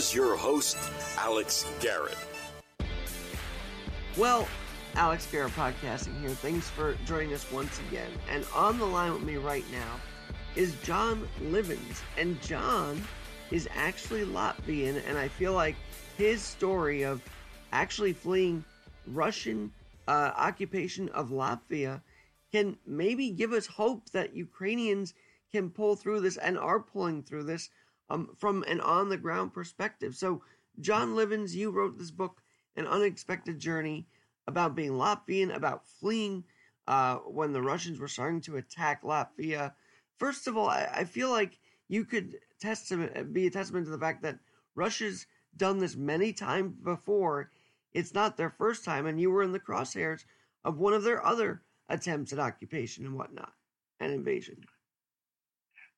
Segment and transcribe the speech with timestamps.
[0.00, 0.78] here's your host,
[1.18, 2.16] Alex Garrett.
[4.16, 4.48] Well,
[4.94, 6.30] Alex Garrett Podcasting here.
[6.30, 8.10] Thanks for joining us once again.
[8.30, 10.00] And on the line with me right now
[10.56, 12.00] is John Livens.
[12.16, 13.02] And John
[13.50, 15.76] is actually Latvian, and I feel like
[16.16, 17.20] his story of
[17.70, 18.64] actually fleeing
[19.06, 19.70] Russian
[20.08, 22.00] uh, occupation of Latvia
[22.52, 25.12] can maybe give us hope that Ukrainians
[25.52, 27.68] can pull through this and are pulling through this
[28.10, 30.14] um, from an on the ground perspective.
[30.16, 30.42] So,
[30.80, 32.42] John Livens, you wrote this book,
[32.76, 34.06] An Unexpected Journey,
[34.46, 36.44] about being Latvian, about fleeing
[36.86, 39.72] uh, when the Russians were starting to attack Latvia.
[40.18, 43.98] First of all, I, I feel like you could testament, be a testament to the
[43.98, 44.38] fact that
[44.74, 47.50] Russia's done this many times before.
[47.92, 50.24] It's not their first time, and you were in the crosshairs
[50.64, 53.52] of one of their other attempts at occupation and whatnot
[53.98, 54.64] and invasion.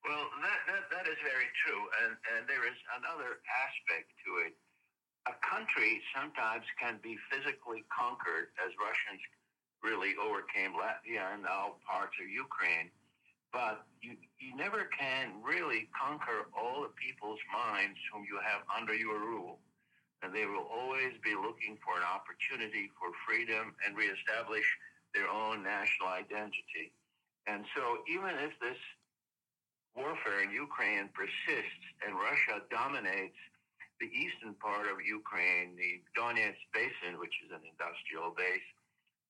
[0.02, 1.82] Well, that, that, that is very true.
[2.02, 4.54] And, and there is another aspect to it.
[5.30, 9.22] A country sometimes can be physically conquered, as Russians
[9.82, 12.90] really overcame Latvia and now parts of Ukraine.
[13.52, 18.94] But you, you never can really conquer all the people's minds whom you have under
[18.94, 19.60] your rule.
[20.22, 24.64] And they will always be looking for an opportunity for freedom and reestablish
[25.14, 26.94] their own national identity.
[27.46, 28.78] And so even if this
[29.94, 33.36] warfare in Ukraine persists and Russia dominates
[34.00, 38.66] the eastern part of Ukraine, the Donetsk Basin, which is an industrial base,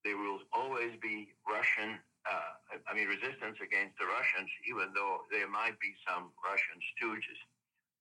[0.04, 2.56] there will always be Russian, uh,
[2.88, 7.38] I mean, resistance against the Russians, even though there might be some Russian stooges.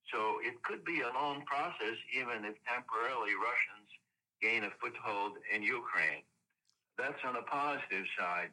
[0.10, 3.90] So it could be a long process, even if temporarily Russians
[4.42, 6.26] gain a foothold in Ukraine.
[6.98, 8.50] That's on the positive side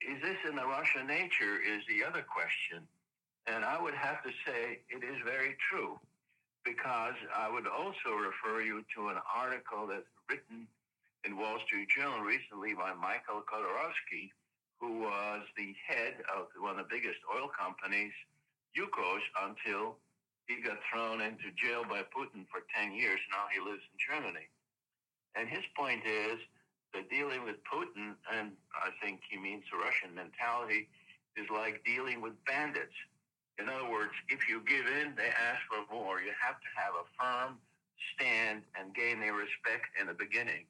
[0.00, 2.84] is this in the Russian nature is the other question.
[3.46, 5.98] And I would have to say it is very true
[6.64, 10.66] because I would also refer you to an article that's written
[11.24, 14.34] in Wall Street Journal recently by Michael Khodorkovsky,
[14.80, 18.12] who was the head of one of the biggest oil companies,
[18.76, 19.96] Yukos, until
[20.46, 23.18] he got thrown into jail by Putin for 10 years.
[23.30, 24.46] Now he lives in Germany.
[25.34, 26.38] And his point is
[27.02, 30.88] dealing with Putin, and I think he means the Russian mentality,
[31.36, 32.94] is like dealing with bandits.
[33.58, 36.20] In other words, if you give in, they ask for more.
[36.20, 37.58] You have to have a firm
[38.14, 40.64] stand and gain their respect in the beginning.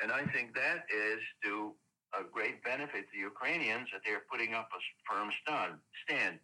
[0.00, 1.72] And I think that is to
[2.18, 6.38] a great benefit to the Ukrainians that they're putting up a firm stand.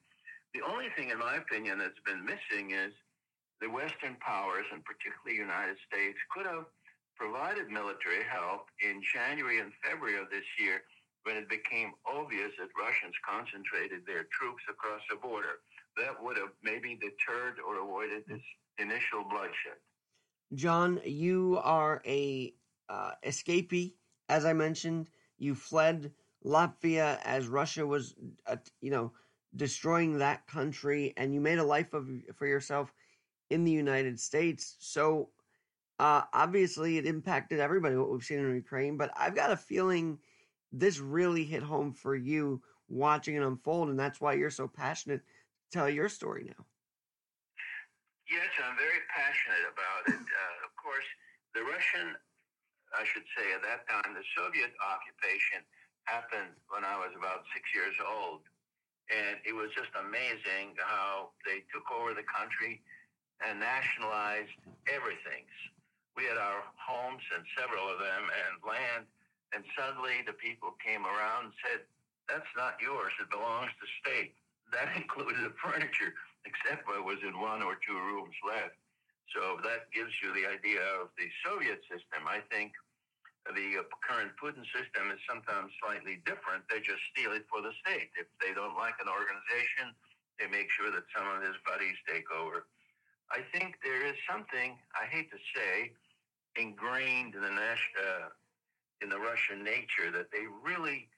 [0.54, 2.92] The only thing, in my opinion, that's been missing is
[3.60, 6.64] the Western powers, and particularly the United States, could have
[7.18, 10.82] provided military help in January and February of this year
[11.24, 15.60] when it became obvious that Russians concentrated their troops across the border.
[15.96, 18.40] That would have maybe deterred or avoided this
[18.78, 19.82] initial bloodshed.
[20.54, 22.54] John, you are a
[22.88, 23.94] uh, escapee,
[24.28, 25.08] as I mentioned.
[25.38, 26.12] You fled
[26.44, 28.14] Latvia as Russia was,
[28.46, 29.12] uh, you know,
[29.56, 32.92] destroying that country, and you made a life of for yourself
[33.50, 34.76] in the United States.
[34.78, 35.30] So
[35.98, 40.18] uh, obviously, it impacted everybody what we've seen in Ukraine, but I've got a feeling
[40.72, 45.22] this really hit home for you watching it unfold, and that's why you're so passionate
[45.26, 46.64] to tell your story now.
[48.30, 50.24] Yes, I'm very passionate about it.
[50.38, 51.08] Uh, of course,
[51.50, 52.14] the Russian,
[52.94, 55.66] I should say at that time, the Soviet occupation
[56.06, 58.46] happened when I was about six years old.
[59.10, 62.84] And it was just amazing how they took over the country
[63.42, 64.54] and nationalized
[64.86, 65.48] everything
[66.18, 69.06] we had our homes and several of them and land.
[69.54, 71.86] And suddenly the people came around and said,
[72.26, 73.14] that's not yours.
[73.22, 74.34] It belongs to state.
[74.74, 78.74] That included the furniture, except what was in one or two rooms left.
[79.30, 82.26] So that gives you the idea of the Soviet system.
[82.26, 82.74] I think
[83.46, 86.66] the current Putin system is sometimes slightly different.
[86.66, 88.10] They just steal it for the state.
[88.18, 89.94] If they don't like an organization,
[90.36, 92.66] they make sure that some of his buddies take over.
[93.28, 95.92] I think there is something, I hate to say,
[96.58, 98.28] ingrained in the uh,
[99.00, 101.08] in the Russian nature that they really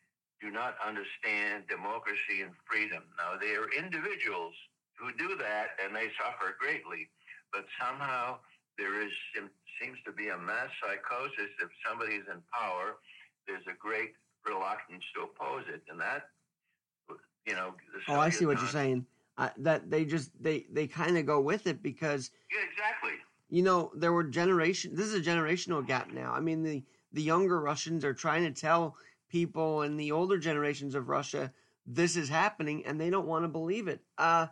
[0.40, 3.02] do not understand democracy and freedom.
[3.16, 4.54] Now, they are individuals
[4.96, 7.08] who do that, and they suffer greatly.
[7.52, 8.38] But somehow
[8.78, 9.12] there is
[9.81, 11.50] seems to be a mass psychosis.
[11.60, 13.00] If somebody is in power,
[13.48, 14.12] there's a great
[14.44, 16.28] reluctance to oppose it, and that
[17.46, 17.75] you know.
[18.08, 19.06] oh, I see what you're saying.
[19.38, 23.16] Uh, that they just they they kind of go with it because yeah, exactly
[23.50, 24.94] you know, there were generation.
[24.94, 26.32] This is a generational gap now.
[26.32, 26.82] I mean, the
[27.12, 28.97] the younger Russians are trying to tell
[29.29, 31.52] people in the older generations of Russia
[31.87, 34.00] this is happening, and they don't want to believe it.
[34.17, 34.47] Uh,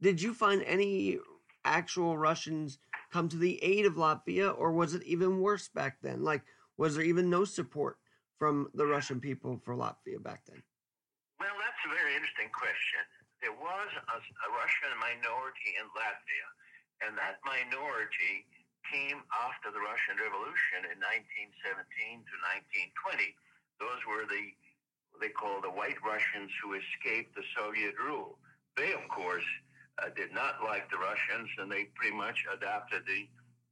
[0.00, 1.18] did you find any
[1.64, 2.78] actual Russians
[3.10, 6.22] come to the aid of Latvia, or was it even worse back then?
[6.22, 6.42] Like,
[6.76, 7.98] was there even no support
[8.38, 10.62] from the Russian people for Latvia back then?
[11.40, 13.02] Well, that's a very interesting question.
[13.42, 16.48] There was a, a Russian minority in Latvia,
[17.04, 18.46] and that minority
[18.88, 22.34] came after the Russian Revolution in 1917 to
[23.12, 23.36] 1920.
[23.78, 24.54] Those were the
[25.20, 28.38] they call the White Russians who escaped the Soviet rule.
[28.76, 29.46] They, of course,
[29.98, 33.26] uh, did not like the Russians, and they pretty much adopted the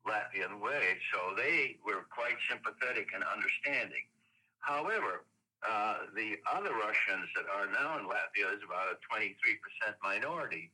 [0.06, 0.98] Latvian way.
[1.14, 4.10] So they were quite sympathetic and understanding.
[4.58, 5.22] However,
[5.62, 9.30] uh, the other Russians that are now in Latvia is about a 23%
[10.02, 10.70] minority.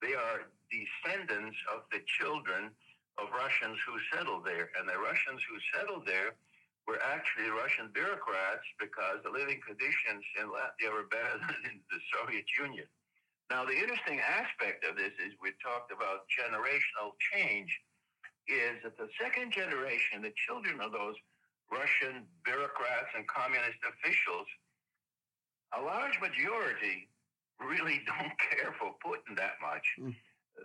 [0.00, 2.72] They are descendants of the children
[3.20, 4.72] of Russians who settled there.
[4.78, 6.34] And the Russians who settled there
[6.88, 12.00] were actually Russian bureaucrats because the living conditions in Latvia were better than in the
[12.16, 12.88] Soviet Union.
[13.50, 17.68] Now, the interesting aspect of this is we talked about generational change,
[18.46, 21.18] is that the second generation, the children of those
[21.66, 24.46] Russian bureaucrats and communist officials,
[25.74, 27.09] a large majority
[27.60, 29.86] really don't care for Putin that much.
[30.00, 30.14] Mm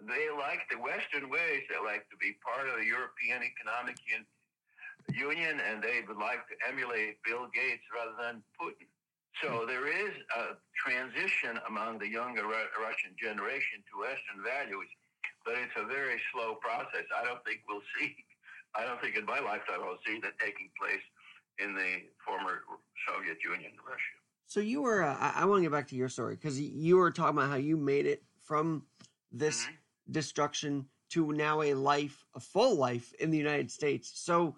[0.04, 1.64] they like the Western ways.
[1.72, 4.28] They like to be part of the European Economic Un-
[5.14, 8.90] Union, and they would like to emulate Bill Gates rather than Putin.
[9.40, 9.68] So hmm.
[9.68, 14.90] there is a transition among the younger Russian generation to Western values,
[15.46, 17.06] but it's a very slow process.
[17.16, 18.16] I don't think we'll see.
[18.76, 21.04] I don't think in my lifetime I'll see that taking place
[21.60, 22.68] in the former
[23.08, 24.25] Soviet Union, Russia.
[24.48, 25.04] So you were.
[25.04, 27.50] Uh, I, I want to get back to your story because you were talking about
[27.50, 28.84] how you made it from
[29.32, 29.76] this mm-hmm
[30.10, 34.12] destruction to now a life, a full life in the United States.
[34.16, 34.56] So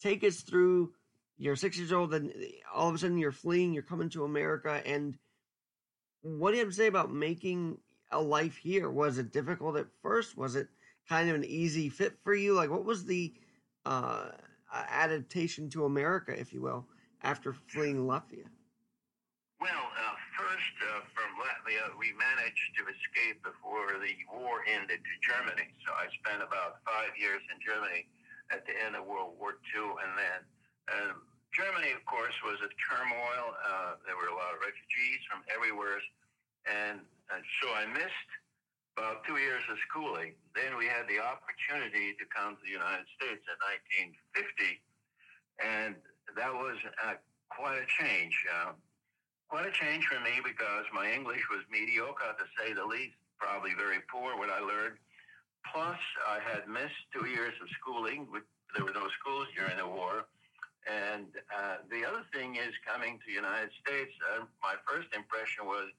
[0.00, 0.92] take us through
[1.36, 2.32] you're six years old and
[2.74, 4.82] all of a sudden you're fleeing, you're coming to America.
[4.84, 5.16] And
[6.22, 7.78] what do you have to say about making
[8.10, 8.90] a life here?
[8.90, 10.36] Was it difficult at first?
[10.36, 10.68] Was it
[11.08, 12.52] kind of an easy fit for you?
[12.52, 13.32] Like, what was the
[13.86, 14.28] uh,
[14.72, 16.86] adaptation to America, if you will,
[17.22, 18.44] after fleeing Latvia?
[19.60, 25.14] Well, uh, first, uh, from Latvia, we managed to escape before the war ended to
[25.20, 25.68] Germany.
[25.84, 28.08] So I spent about five years in Germany
[28.48, 30.40] at the end of World War II, and then
[30.88, 31.12] uh,
[31.52, 33.52] Germany, of course, was a turmoil.
[33.60, 36.00] Uh, there were a lot of refugees from everywhere,
[36.64, 38.30] and, and so I missed
[38.96, 40.40] about two years of schooling.
[40.56, 43.56] Then we had the opportunity to come to the United States in
[44.40, 44.80] 1950,
[45.60, 46.00] and
[46.32, 47.20] that was uh,
[47.52, 48.32] quite a change.
[49.50, 53.74] Quite a change for me because my English was mediocre to say the least, probably
[53.74, 54.94] very poor what I learned.
[55.74, 58.30] Plus, I had missed two years of schooling.
[58.30, 60.30] There were no schools during the war.
[60.86, 65.66] And uh, the other thing is coming to the United States, uh, my first impression
[65.66, 65.90] was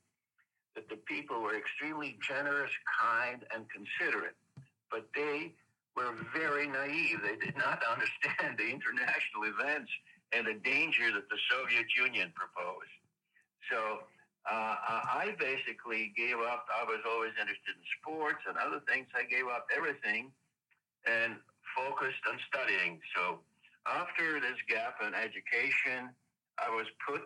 [0.80, 4.40] that the people were extremely generous, kind, and considerate.
[4.88, 5.52] But they
[6.00, 7.20] were very naive.
[7.20, 9.92] They did not understand the international events
[10.32, 13.01] and the danger that the Soviet Union proposed.
[13.72, 14.04] So
[14.44, 16.68] uh, I basically gave up.
[16.68, 19.08] I was always interested in sports and other things.
[19.16, 20.30] I gave up everything
[21.08, 21.40] and
[21.72, 23.00] focused on studying.
[23.16, 23.40] So
[23.88, 26.12] after this gap in education,
[26.60, 27.24] I was put.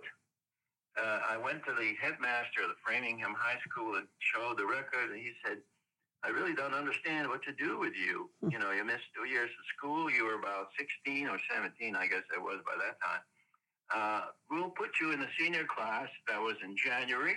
[0.95, 5.11] Uh, I went to the headmaster of the Framingham High School and showed the record,
[5.11, 5.59] and he said,
[6.23, 8.29] "I really don't understand what to do with you.
[8.39, 8.51] Hmm.
[8.51, 10.07] You know, you missed two years of school.
[10.11, 13.23] You were about 16 or 17, I guess I was by that time."
[13.93, 16.07] Uh, we'll put you in the senior class.
[16.27, 17.35] That was in January,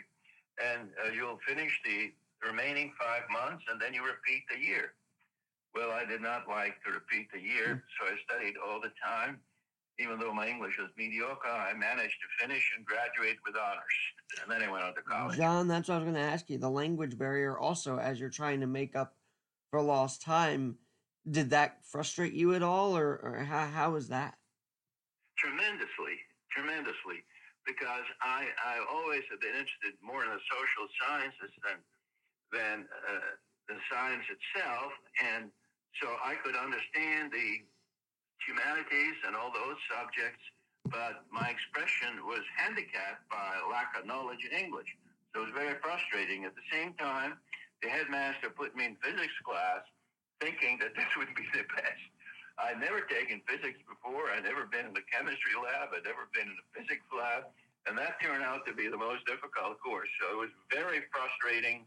[0.62, 2.12] and uh, you'll finish the
[2.46, 4.94] remaining five months, and then you repeat the year.
[5.74, 8.06] Well, I did not like to repeat the year, hmm.
[8.06, 9.40] so I studied all the time.
[10.00, 14.42] Even though my English was mediocre, I managed to finish and graduate with honors.
[14.42, 15.36] And then I went on to college.
[15.36, 16.56] John, that's what I was going to ask you.
[16.56, 19.16] The language barrier, also, as you're trying to make up
[19.72, 20.76] for lost time,
[21.28, 24.34] did that frustrate you at all, or, or how, how was that?
[25.36, 26.14] Tremendously
[26.52, 27.24] tremendously
[27.68, 31.78] because I, I always have been interested more in the social sciences than,
[32.48, 33.36] than uh,
[33.68, 34.96] the science itself.
[35.20, 35.52] And
[36.00, 37.60] so I could understand the
[38.40, 40.40] humanities and all those subjects,
[40.88, 44.88] but my expression was handicapped by lack of knowledge in English.
[45.34, 46.48] So it was very frustrating.
[46.48, 47.36] At the same time,
[47.84, 49.84] the headmaster put me in physics class
[50.40, 52.04] thinking that this would be the best.
[52.58, 54.30] I'd never taken physics before.
[54.34, 55.94] I'd never been in the chemistry lab.
[55.94, 57.46] I'd never been in the physics lab.
[57.86, 60.10] And that turned out to be the most difficult course.
[60.20, 61.86] So it was very frustrating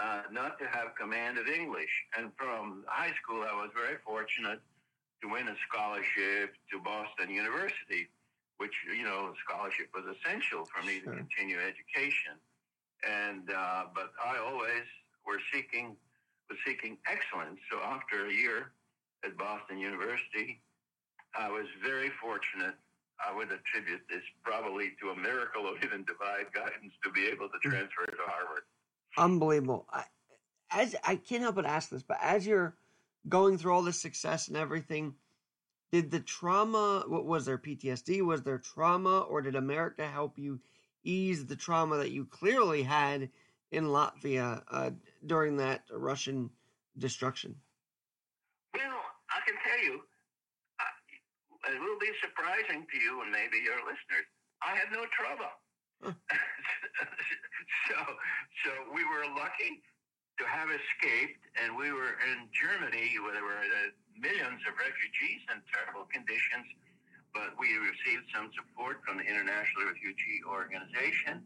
[0.00, 1.90] uh, not to have command of English.
[2.16, 4.60] And from high school, I was very fortunate
[5.22, 8.08] to win a scholarship to Boston University,
[8.58, 11.12] which, you know, scholarship was essential for me sure.
[11.12, 12.38] to continue education.
[13.02, 14.86] And, uh, but I always
[15.26, 15.96] were seeking
[16.48, 17.58] was seeking excellence.
[17.70, 18.70] So after a year
[19.26, 20.62] at Boston University,
[21.38, 22.74] I was very fortunate.
[23.24, 27.48] I would attribute this probably to a miracle of even divine guidance to be able
[27.48, 28.62] to transfer to Harvard.
[29.18, 29.86] Unbelievable.
[29.90, 30.04] I,
[30.70, 32.76] as I can't help but ask this, but as you're
[33.28, 35.14] going through all this success and everything,
[35.92, 37.04] did the trauma?
[37.06, 37.58] What was there?
[37.58, 38.22] PTSD?
[38.22, 40.60] Was there trauma, or did America help you
[41.04, 43.30] ease the trauma that you clearly had
[43.70, 44.90] in Latvia uh,
[45.24, 46.50] during that Russian
[46.98, 47.54] destruction?
[48.74, 50.00] Well, I can tell you,
[50.80, 50.84] uh,
[51.72, 54.26] it will be surprising to you and maybe your listeners.
[54.62, 55.52] I had no trouble.
[56.02, 56.12] Huh.
[57.88, 57.98] so,
[58.64, 59.82] so we were lucky
[60.38, 65.40] to have escaped, and we were in Germany where there were uh, millions of refugees
[65.48, 66.68] in terrible conditions,
[67.32, 71.40] but we received some support from the International Refugee Organization,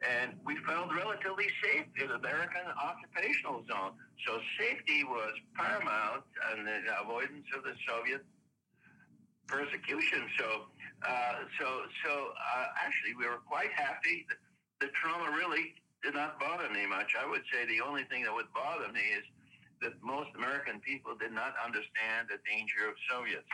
[0.00, 3.92] and we felt relatively safe in the American occupational zone.
[4.24, 8.24] So safety was paramount, and the avoidance of the Soviet
[9.50, 10.22] persecution.
[10.38, 10.70] So,
[11.02, 11.66] uh, so,
[12.06, 14.24] so uh, actually, we were quite happy.
[14.30, 17.12] The, the trauma really did not bother me much.
[17.18, 19.24] I would say the only thing that would bother me is
[19.82, 23.48] that most American people did not understand the danger of Soviets.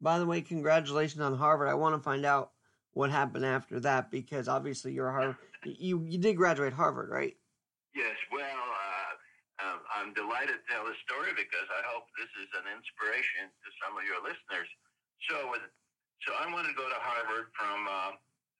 [0.00, 1.68] By the way, congratulations on Harvard.
[1.68, 2.52] I want to find out
[2.92, 5.36] what happened after that because obviously you're Harvard.
[5.64, 7.36] You you did graduate Harvard, right?
[7.94, 8.14] Yes.
[8.32, 8.46] Well,
[9.58, 13.68] um, I'm delighted to tell the story because I hope this is an inspiration to
[13.82, 14.70] some of your listeners.
[15.26, 15.66] So, with,
[16.22, 18.12] so I wanted to go to Harvard from uh,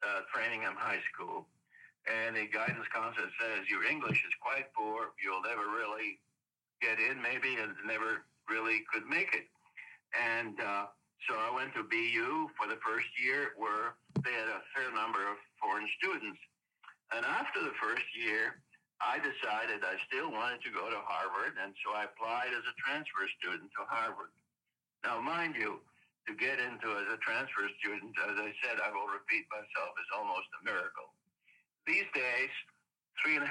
[0.02, 1.46] uh, Framingham High School,
[2.10, 5.14] and the guidance counselor says your English is quite poor.
[5.22, 6.18] You'll never really
[6.82, 9.46] get in, maybe, and never really could make it.
[10.18, 10.90] And uh,
[11.30, 13.94] so I went to BU for the first year, where
[14.26, 16.42] they had a fair number of foreign students.
[17.14, 18.58] And after the first year,
[18.98, 22.74] I decided I still wanted to go to Harvard, and so I applied as a
[22.82, 24.34] transfer student to Harvard.
[25.06, 25.78] Now, mind you,
[26.26, 30.10] to get into as a transfer student, as I said, I will repeat myself, is
[30.12, 31.14] almost a miracle.
[31.86, 32.52] These days,
[33.24, 33.46] 3.5%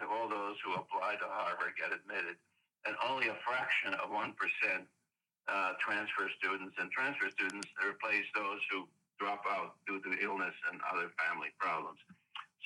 [0.00, 2.38] of all those who apply to Harvard get admitted,
[2.86, 6.74] and only a fraction of 1% uh, transfer students.
[6.78, 8.86] And transfer students replace those who
[9.18, 11.98] drop out due to illness and other family problems.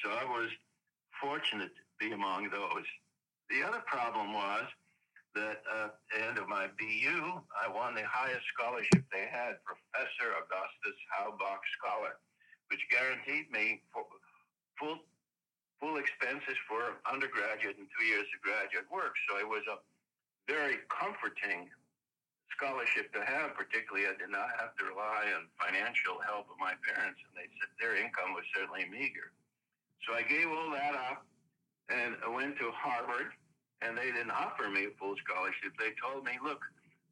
[0.04, 0.52] So I was
[1.18, 2.86] fortunate be among those.
[3.46, 4.66] The other problem was
[5.38, 7.18] that uh, at the end of my BU,
[7.54, 12.18] I won the highest scholarship they had, Professor Augustus Halbach Scholar,
[12.74, 14.98] which guaranteed me full
[15.78, 19.14] full expenses for undergraduate and two years of graduate work.
[19.26, 19.78] So it was a
[20.46, 21.70] very comforting
[22.54, 23.54] scholarship to have.
[23.54, 27.46] Particularly, I did not have to rely on financial help of my parents, and they
[27.58, 29.34] said their income was certainly meager.
[30.06, 31.26] So I gave all that up
[31.92, 33.32] and I went to Harvard,
[33.82, 35.76] and they didn't offer me a full scholarship.
[35.78, 36.60] They told me, look,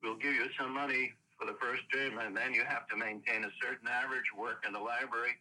[0.02, 3.44] we'll give you some money for the first term, and then you have to maintain
[3.44, 5.36] a certain average, work in the library,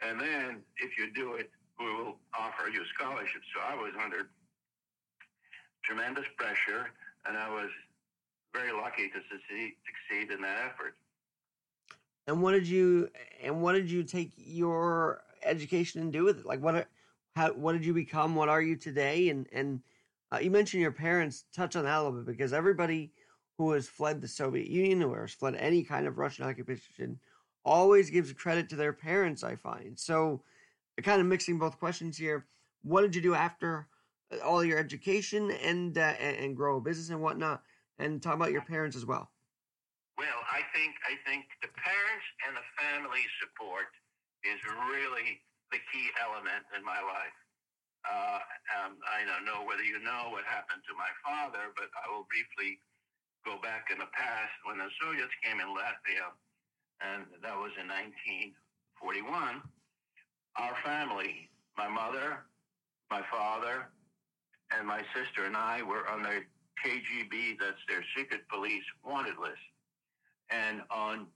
[0.00, 3.46] and then if you do it, we will offer you scholarships.
[3.54, 4.28] So I was under
[5.84, 6.90] tremendous pressure,
[7.26, 7.70] and I was
[8.54, 10.94] very lucky to succeed, succeed in that effort.
[12.26, 13.10] And what did you
[13.42, 16.46] and what did you take your education and do with it?
[16.46, 16.86] Like what
[17.34, 18.34] how what did you become?
[18.34, 19.28] What are you today?
[19.28, 19.80] And and
[20.32, 21.44] uh, you mentioned your parents.
[21.54, 23.12] Touch on that a little bit because everybody
[23.58, 27.18] who has fled the Soviet Union or has fled any kind of Russian occupation
[27.64, 29.44] always gives credit to their parents.
[29.44, 30.42] I find so
[31.02, 32.46] kind of mixing both questions here.
[32.82, 33.86] What did you do after
[34.32, 37.62] uh, all your education and uh, and grow a business and whatnot?
[37.98, 39.30] And talk about your parents as well.
[40.16, 43.92] Well, I think I think the parents and the family support
[44.44, 44.56] is
[44.88, 47.38] really the key element in my life.
[48.06, 48.40] Uh,
[48.80, 52.26] um, I don't know whether you know what happened to my father, but I will
[52.26, 52.80] briefly
[53.44, 56.32] go back in the past when the Soviets came in Latvia,
[57.04, 59.62] and that was in 1941
[60.58, 62.44] our family, my mother,
[63.10, 63.88] my father,
[64.76, 66.42] and my sister and I were on the
[66.84, 69.60] KGB, that's their secret police wanted list.
[70.50, 71.26] And on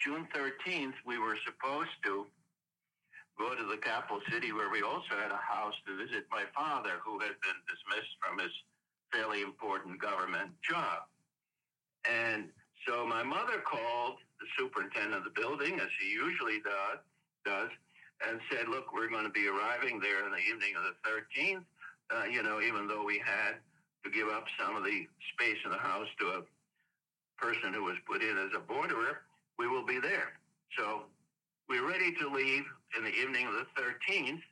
[0.00, 2.26] June 13th, we were supposed to
[3.38, 7.02] go to the capital city where we also had a house to visit my father,
[7.04, 8.52] who had been dismissed from his
[9.12, 11.06] fairly important government job.
[12.08, 12.50] And
[12.86, 17.00] so my mother called the superintendent of the building, as she usually does,
[17.44, 17.70] does
[18.28, 21.64] and said, look, we're going to be arriving there in the evening of the 13th.
[22.14, 23.56] Uh, you know, even though we had
[24.04, 26.42] to give up some of the space in the house to a
[27.40, 29.22] person who was put in as a borderer,
[29.58, 30.38] we will be there.
[30.78, 31.02] So
[31.68, 32.64] we're ready to leave
[32.96, 34.42] in the evening of the 13th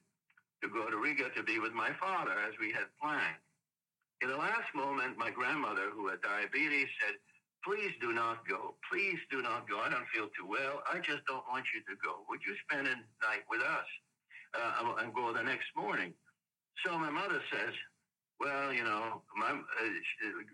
[0.62, 3.42] to go to Riga to be with my father as we had planned.
[4.22, 7.16] In the last moment, my grandmother, who had diabetes, said,
[7.64, 8.74] Please do not go.
[8.90, 9.78] Please do not go.
[9.78, 10.82] I don't feel too well.
[10.92, 12.26] I just don't want you to go.
[12.28, 13.86] Would you spend a night with us
[14.54, 16.12] uh, and go the next morning?
[16.84, 17.74] So my mother says,
[18.40, 19.88] Well, you know, my, uh,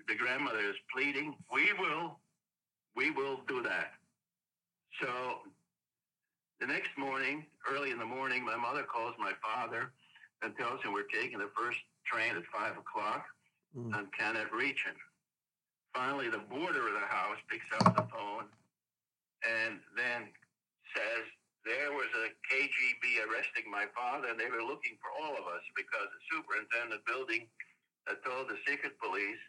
[0.06, 1.34] the grandmother is pleading.
[1.52, 2.18] We will,
[2.94, 3.92] we will do that.
[5.00, 5.08] So
[6.60, 9.92] the next morning, early in the morning, my mother calls my father
[10.42, 13.24] and tells him we're taking the first train at five o'clock
[13.76, 13.92] mm.
[13.96, 14.96] and cannot reach him.
[15.94, 18.46] Finally, the boarder of the house picks up the phone
[19.42, 20.28] and then
[20.94, 21.24] says
[21.66, 25.64] there was a KGB arresting my father, and they were looking for all of us
[25.76, 27.44] because the superintendent building
[28.08, 29.42] had told the secret police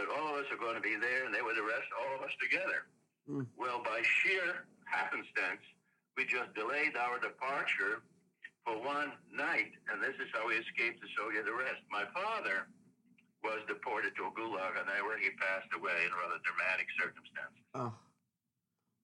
[0.00, 2.24] that all of us are going to be there, and they would arrest all of
[2.24, 2.88] us together.
[3.28, 3.44] Mm.
[3.58, 5.60] Well, by sheer happenstance,
[6.18, 8.02] we just delayed our departure
[8.66, 11.78] for one night, and this is how we escaped the Soviet arrest.
[11.94, 12.66] My father
[13.44, 17.62] was deported to a gulag, and there where he passed away in rather dramatic circumstances.
[17.72, 17.94] Oh,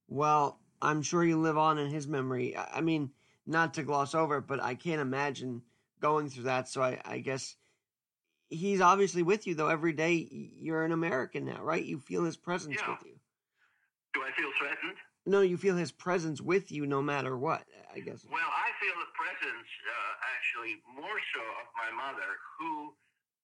[0.08, 2.56] well, I'm sure you live on in his memory.
[2.58, 3.12] I mean,
[3.46, 5.62] not to gloss over it, but I can't imagine
[6.00, 6.68] going through that.
[6.68, 7.54] So I, I guess
[8.50, 10.26] he's obviously with you though every day.
[10.30, 11.84] You're an American now, right?
[11.84, 12.90] You feel his presence yeah.
[12.90, 13.14] with you.
[14.14, 14.98] Do I feel threatened?
[15.26, 17.64] No, you feel his presence with you no matter what.
[17.94, 18.26] I guess.
[18.26, 22.26] Well, I feel the presence uh, actually more so of my mother,
[22.58, 22.92] who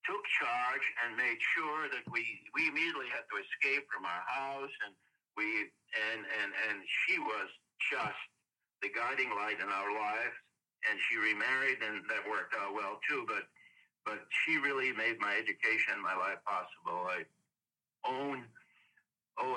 [0.04, 2.24] took charge and made sure that we
[2.56, 4.92] we immediately had to escape from our house and
[5.36, 7.48] we and and and she was
[7.92, 8.20] just
[8.82, 10.36] the guiding light in our lives
[10.88, 13.44] and she remarried and that worked out well too but
[14.08, 17.20] but she really made my education my life possible i
[18.08, 18.40] own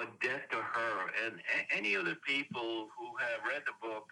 [0.03, 0.95] a debt to her
[1.25, 4.05] and a- any of the people who have read the book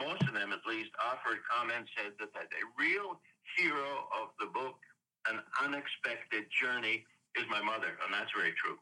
[0.00, 3.20] most of them at least offered comments said that, that the real
[3.56, 4.76] hero of the book
[5.28, 7.04] an unexpected journey
[7.36, 8.76] is my mother, and that's very true.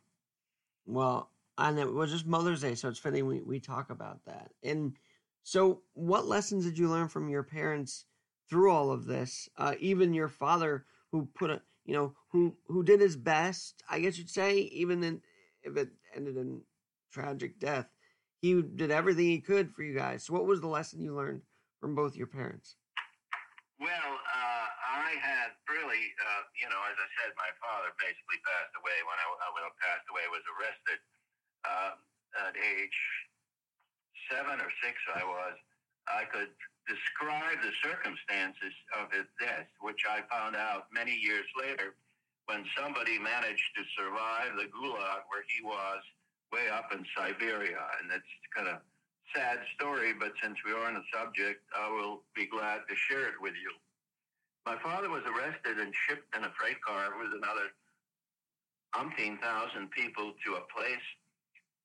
[0.86, 4.50] Well, and it was just Mother's Day, so it's fitting we, we talk about that.
[4.62, 4.96] And
[5.42, 8.06] so, what lessons did you learn from your parents
[8.48, 9.48] through all of this?
[9.56, 14.00] Uh, even your father, who put a, you know, who who did his best, I
[14.00, 15.20] guess you'd say, even in,
[15.62, 16.62] if it ended in
[17.12, 17.86] tragic death,
[18.40, 20.24] he did everything he could for you guys.
[20.24, 21.42] So, what was the lesson you learned
[21.80, 22.76] from both your parents?
[23.80, 28.76] Well, uh, I had really, uh, you know, as I said, my father basically passed
[28.76, 29.24] away when I,
[29.56, 30.24] when I passed away.
[30.28, 31.00] Was arrested
[31.64, 31.92] uh,
[32.48, 32.98] at age
[34.28, 34.96] seven or six.
[35.16, 35.56] I was.
[36.08, 36.50] I could
[36.88, 41.94] describe the circumstances of his death, which I found out many years later
[42.50, 46.02] when somebody managed to survive the gulag where he was
[46.50, 48.82] way up in Siberia, and it's kind of
[49.30, 53.30] sad story, but since we are on the subject, I will be glad to share
[53.30, 53.70] it with you.
[54.66, 57.70] My father was arrested and shipped in a freight car with another
[58.98, 61.06] umpteen thousand people to a place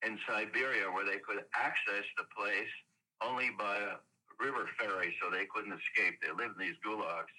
[0.01, 2.73] in Siberia where they could access the place
[3.21, 4.01] only by a
[4.41, 6.17] river ferry, so they couldn't escape.
[6.25, 7.30] They lived in these gulags.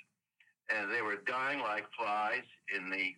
[0.69, 3.15] And they were dying like flies in the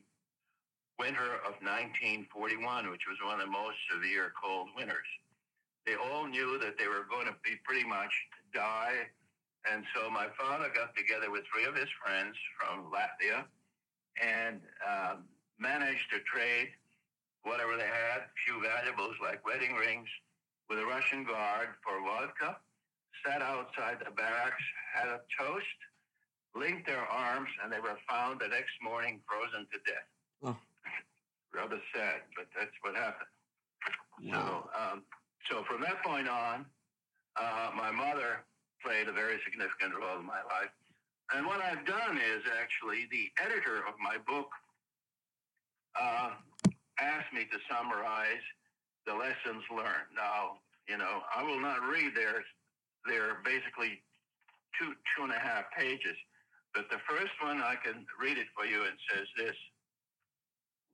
[0.99, 5.07] winter of 1941, which was one of the most severe cold winters
[5.89, 8.13] they all knew that they were going to be pretty much
[8.53, 9.09] die.
[9.65, 13.49] And so my father got together with three of his friends from Latvia
[14.21, 15.25] and um,
[15.59, 16.69] managed to trade
[17.43, 20.09] whatever they had, a few valuables like wedding rings,
[20.69, 22.61] with a Russian guard for vodka,
[23.25, 25.79] sat outside the barracks, had a toast,
[26.59, 30.09] linked their arms, and they were found the next morning frozen to death.
[30.43, 30.57] Oh.
[31.55, 33.33] Rather sad, but that's what happened.
[34.23, 34.35] Wow.
[34.35, 35.03] So, um,
[35.51, 36.67] so from that point on,
[37.37, 38.45] uh, my mother
[38.85, 40.75] played a very significant role in my life.
[41.35, 44.49] And what I've done is actually the editor of my book
[45.99, 46.31] uh,
[47.01, 48.45] asked me to summarize
[49.07, 50.11] the lessons learned.
[50.15, 52.45] Now, you know, I will not read their
[53.07, 54.03] they're basically
[54.79, 56.17] two two and a half pages,
[56.75, 58.83] but the first one I can read it for you.
[58.85, 59.57] and says this: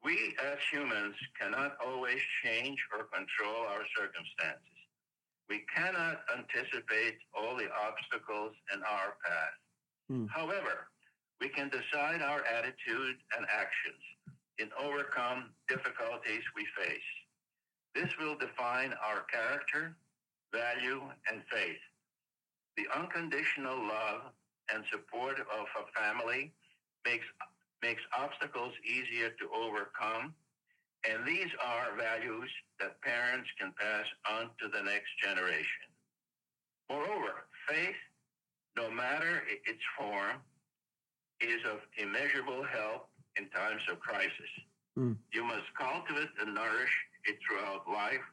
[0.04, 4.76] we as humans cannot always change or control our circumstances.
[5.48, 9.56] We cannot anticipate all the obstacles in our path.
[10.08, 10.26] Hmm.
[10.26, 10.88] However,
[11.40, 14.02] we can decide our attitude and actions
[14.58, 17.10] in overcome difficulties we face.
[17.94, 19.96] This will define our character,
[20.52, 21.80] value, and faith.
[22.76, 24.32] The unconditional love
[24.72, 26.53] and support of a family
[27.05, 27.27] makes
[27.83, 30.35] makes obstacles easier to overcome.
[31.05, 32.48] And these are values
[32.81, 35.85] that parents can pass on to the next generation.
[36.88, 38.00] Moreover, faith,
[38.77, 40.40] no matter its form,
[41.40, 44.53] is of immeasurable help in times of crisis.
[44.98, 45.16] Mm.
[45.33, 48.24] You must cultivate and nourish it throughout life.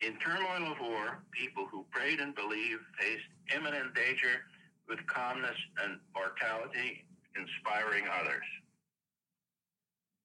[0.00, 4.44] In turmoil of war, people who prayed and believed faced imminent danger
[4.88, 7.04] with calmness and mortality,
[7.36, 8.44] inspiring others.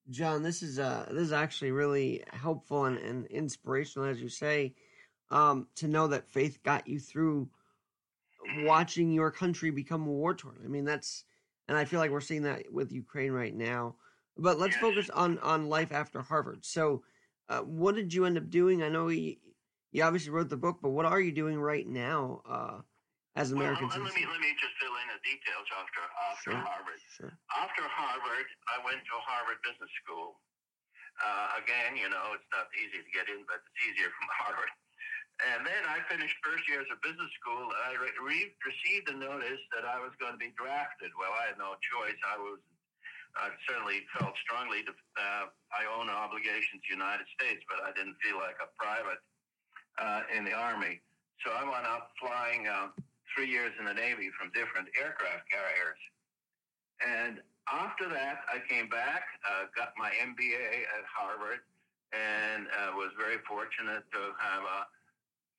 [0.10, 4.76] John, this is uh this is actually really helpful and, and inspirational, as you say,
[5.32, 7.50] um, to know that faith got you through
[8.60, 10.60] watching your country become war torn.
[10.64, 11.24] I mean, that's
[11.68, 13.96] and I feel like we're seeing that with Ukraine right now.
[14.38, 14.82] But let's yes.
[14.82, 16.66] focus on on life after Harvard.
[16.66, 17.04] So,
[17.50, 18.84] uh, what did you end up doing?
[18.84, 19.36] I know you,
[19.94, 22.82] you obviously wrote the book, but what are you doing right now uh,
[23.38, 26.02] as American well, Let me let me just fill in the details after
[26.34, 26.62] after sure.
[26.66, 27.02] Harvard.
[27.14, 27.34] Sure.
[27.54, 30.42] After Harvard, I went to Harvard Business School.
[31.22, 34.74] Uh, again, you know, it's not easy to get in, but it's easier from Harvard.
[35.46, 37.70] And then I finished first year as a business school.
[37.70, 41.14] And I re- received a notice that I was going to be drafted.
[41.18, 42.18] Well, I had no choice.
[42.26, 42.58] I was
[43.34, 47.90] I certainly felt strongly to uh, I own obligations to the United States, but I
[47.98, 49.18] didn't feel like a private
[50.00, 51.02] uh, in the Army.
[51.46, 52.88] So I went out flying uh,
[53.36, 56.02] three years in the Navy from different aircraft carriers.
[57.04, 61.60] And after that, I came back, uh, got my MBA at Harvard,
[62.14, 64.80] and uh, was very fortunate to have a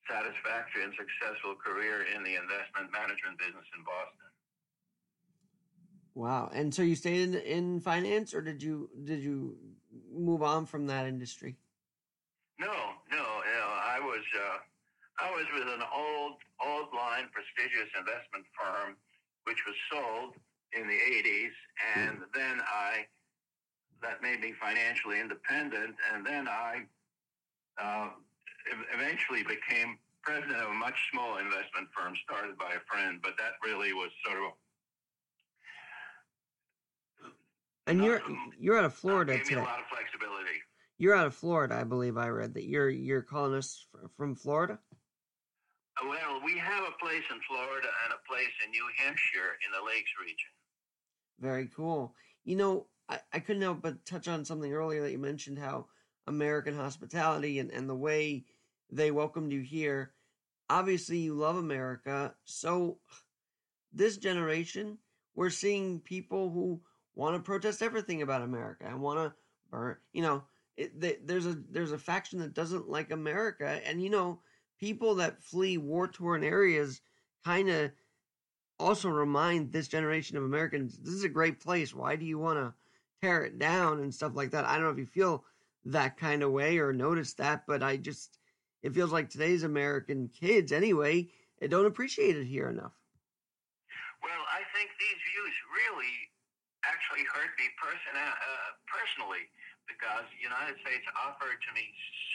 [0.09, 4.29] satisfactory and successful career in the investment management business in Boston.
[6.13, 6.49] Wow!
[6.53, 9.57] And so you stayed in, in finance, or did you did you
[10.13, 11.57] move on from that industry?
[12.57, 12.71] No,
[13.11, 13.34] no.
[14.15, 14.47] You know,
[15.19, 18.95] I was uh, I was with an old old line prestigious investment firm,
[19.43, 20.35] which was sold
[20.71, 21.55] in the '80s,
[21.95, 22.31] and mm.
[22.33, 23.07] then I
[24.01, 26.83] that made me financially independent, and then I
[27.81, 28.09] uh,
[28.93, 33.59] eventually became president of a much smaller investment firm started by a friend, but that
[33.63, 34.51] really was sort of.
[37.87, 38.21] And you're
[38.57, 39.55] you're out of Florida gave today.
[39.55, 40.63] Me a lot of flexibility.
[40.97, 42.17] You're out of Florida, I believe.
[42.17, 44.79] I read that you're you're calling us from Florida.
[46.01, 49.71] Uh, well, we have a place in Florida and a place in New Hampshire in
[49.71, 50.51] the Lakes region.
[51.39, 52.15] Very cool.
[52.45, 55.87] You know, I, I couldn't help but touch on something earlier that you mentioned how
[56.27, 58.45] American hospitality and, and the way
[58.89, 60.13] they welcomed you here.
[60.69, 62.33] Obviously, you love America.
[62.45, 62.99] So,
[63.93, 64.97] this generation,
[65.35, 66.81] we're seeing people who
[67.15, 69.33] want to protest everything about America and want to
[69.69, 69.97] burn.
[70.13, 70.43] You know,
[70.77, 74.39] it, they, there's a there's a faction that doesn't like America, and you know,
[74.79, 77.01] people that flee war torn areas
[77.43, 77.91] kind of
[78.79, 81.93] also remind this generation of Americans this is a great place.
[81.93, 82.73] Why do you want to
[83.21, 84.65] tear it down and stuff like that?
[84.65, 85.45] I don't know if you feel
[85.85, 88.37] that kind of way or notice that, but I just
[88.83, 91.29] it feels like today's American kids anyway
[91.69, 92.93] don't appreciate it here enough.
[94.21, 96.15] Well, I think these views really
[96.85, 99.49] actually hurt me person, uh, personally
[99.87, 101.85] because the United States offered to me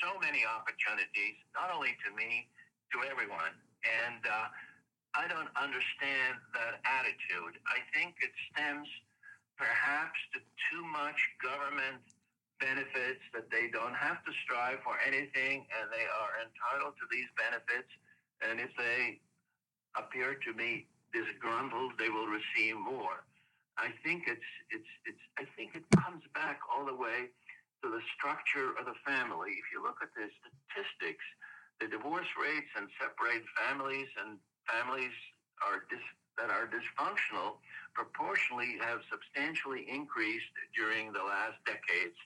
[0.03, 2.49] so many opportunities, not only to me,
[2.95, 3.55] to everyone.
[3.85, 4.49] And uh,
[5.15, 7.59] I don't understand that attitude.
[7.67, 8.89] I think it stems
[9.59, 10.39] perhaps to
[10.71, 12.01] too much government
[12.61, 17.29] benefits that they don't have to strive for anything and they are entitled to these
[17.37, 17.89] benefits.
[18.45, 19.21] And if they
[19.97, 23.25] appear to be disgruntled, they will receive more.
[23.79, 27.31] I think it's it's it's I think it comes back all the way
[27.83, 29.57] to the structure of the family.
[29.57, 31.25] If you look at the statistics,
[31.81, 34.37] the divorce rates and separated families and
[34.69, 35.15] families
[35.65, 37.61] are dis- that are dysfunctional
[37.95, 42.17] proportionally have substantially increased during the last decades.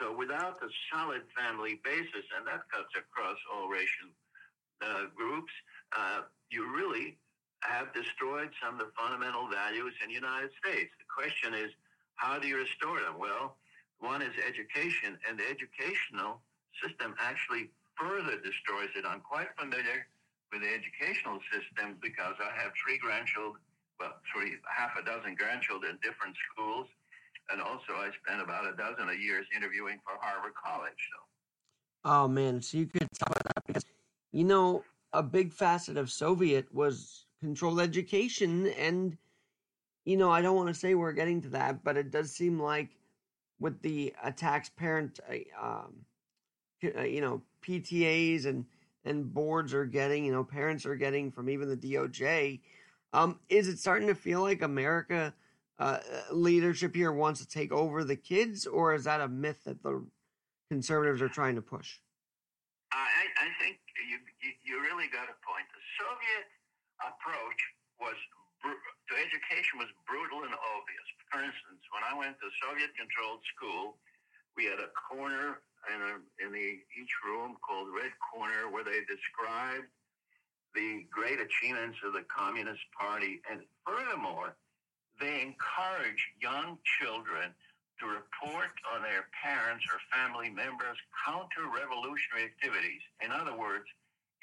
[0.00, 4.10] So without a solid family basis, and that cuts across all racial
[4.82, 5.52] uh, groups,
[5.96, 7.16] uh, you really
[7.66, 10.92] have destroyed some of the fundamental values in the United States.
[11.00, 11.72] The question is,
[12.16, 13.18] how do you restore them?
[13.18, 13.56] Well,
[13.98, 16.44] one is education, and the educational
[16.82, 19.06] system actually further destroys it.
[19.06, 20.06] I'm quite familiar
[20.52, 23.62] with the educational system because I have three grandchildren,
[23.98, 26.86] well, three, half a dozen grandchildren in different schools
[27.50, 30.92] and also I spent about a dozen of years interviewing for Harvard College.
[30.92, 32.10] So.
[32.10, 33.84] Oh man, so you could talk about that because
[34.32, 39.16] you know a big facet of Soviet was controlled education, and
[40.04, 42.60] you know I don't want to say we're getting to that, but it does seem
[42.60, 42.88] like
[43.60, 45.94] with the attacks parent, uh, um,
[46.96, 48.64] uh, you know PTAs and
[49.04, 52.60] and boards are getting, you know parents are getting from even the DOJ.
[53.12, 55.32] Um, is it starting to feel like America?
[55.78, 55.98] uh,
[56.30, 60.04] leadership here wants to take over the kids, or is that a myth that the
[60.70, 61.98] conservatives are trying to push?
[62.92, 63.78] I, I think
[64.08, 65.66] you, you, you really got a point.
[65.74, 66.46] The Soviet
[67.12, 67.60] approach
[68.00, 68.16] was
[68.64, 71.06] to education was brutal and obvious.
[71.28, 74.00] For instance, when I went to Soviet-controlled school,
[74.56, 75.60] we had a corner
[75.92, 79.92] in, a, in the, each room called Red Corner where they described
[80.72, 83.44] the great achievements of the Communist Party.
[83.52, 84.56] And furthermore,
[85.20, 87.52] they encourage young children
[88.00, 93.04] to report on their parents or family members' counter-revolutionary activities.
[93.22, 93.86] In other words,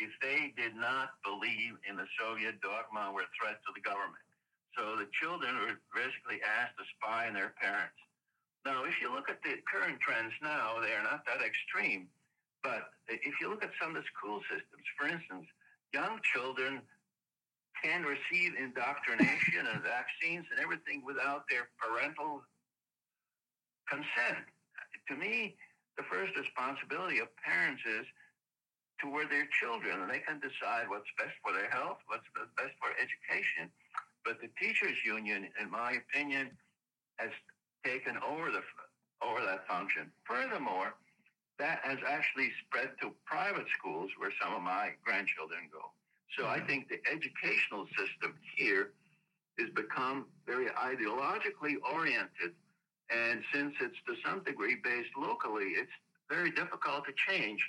[0.02, 4.26] if they did not believe in the Soviet dogma were a threat to the government.
[4.74, 7.96] So the children were basically asked to spy on their parents.
[8.66, 12.10] Now, if you look at the current trends now, they are not that extreme.
[12.66, 15.46] But if you look at some of the school systems, for instance,
[15.94, 16.82] young children
[17.82, 22.46] can receive indoctrination and vaccines and everything without their parental
[23.90, 24.46] consent.
[25.10, 25.58] To me,
[25.98, 28.06] the first responsibility of parents is
[29.02, 32.94] toward their children, and they can decide what's best for their health, what's best for
[32.96, 33.74] education.
[34.24, 36.52] But the teachers' union, in my opinion,
[37.18, 37.32] has
[37.84, 38.62] taken over the
[39.22, 40.12] over that function.
[40.26, 40.94] Furthermore,
[41.60, 45.94] that has actually spread to private schools where some of my grandchildren go.
[46.38, 48.94] So I think the educational system here
[49.60, 52.58] has become very ideologically oriented.
[53.12, 55.92] And since it's to some degree based locally, it's
[56.30, 57.60] very difficult to change.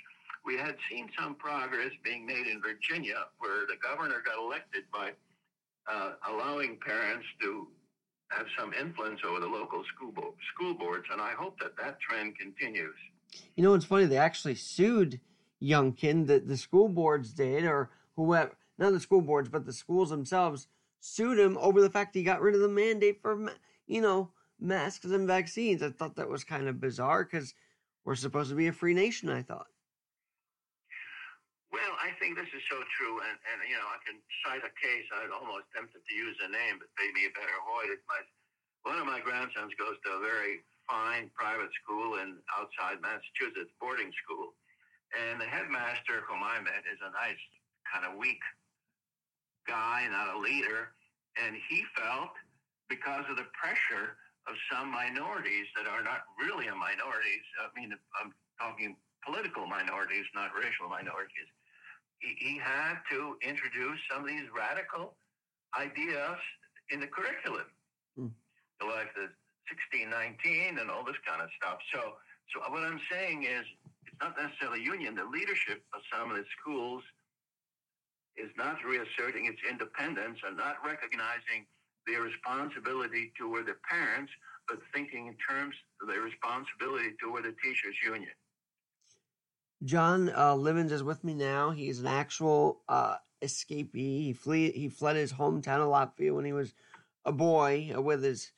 [0.45, 5.11] We had seen some progress being made in Virginia where the governor got elected by
[5.87, 7.67] uh, allowing parents to
[8.29, 11.05] have some influence over the local school, bo- school boards.
[11.11, 12.95] And I hope that that trend continues.
[13.55, 14.05] You know, it's funny.
[14.05, 15.19] They actually sued
[15.61, 16.27] Youngkin.
[16.27, 20.67] The the school boards did, or whoever, not the school boards, but the schools themselves
[20.99, 23.51] sued him over the fact he got rid of the mandate for,
[23.87, 25.81] you know, masks and vaccines.
[25.81, 27.53] I thought that was kind of bizarre because
[28.05, 29.29] we're supposed to be a free nation.
[29.29, 29.67] I thought.
[31.73, 34.69] Well, I think this is so true, and, and you know, I can cite a
[34.77, 35.09] case.
[35.09, 38.05] I'm almost tempted to use a name, but maybe you better avoid it.
[38.05, 38.21] My
[38.85, 44.11] one of my grandsons goes to a very fine private school in outside Massachusetts, boarding
[44.21, 44.53] school.
[45.17, 47.39] And the headmaster whom I met is a nice,
[47.87, 48.43] kind of weak
[49.65, 50.93] guy, not a leader.
[51.39, 52.35] And he felt
[52.91, 57.95] because of the pressure of some minorities that are not really a minorities, I mean,
[58.19, 61.47] I'm talking political minorities, not racial minorities,
[62.23, 65.15] he, had to introduce some of these radical
[65.75, 66.39] ideas
[66.89, 67.67] in the curriculum,
[68.15, 68.31] mm.
[68.79, 69.27] like the
[69.67, 71.79] 1619 and all this kind of stuff.
[71.93, 72.15] So,
[72.51, 73.67] so what I'm saying is,
[74.07, 75.15] it's not necessarily union.
[75.15, 77.03] The leadership of some of the schools
[78.35, 81.67] is not reasserting its independence and not recognizing
[82.07, 84.31] their responsibility toward the parents,
[84.67, 88.33] but thinking in terms of their responsibility toward the teachers' union.
[89.83, 91.71] John uh, Livens is with me now.
[91.71, 94.23] He's an actual uh, escapee.
[94.23, 96.73] He, flee, he fled his hometown of Latvia when he was
[97.25, 98.51] a boy uh, with his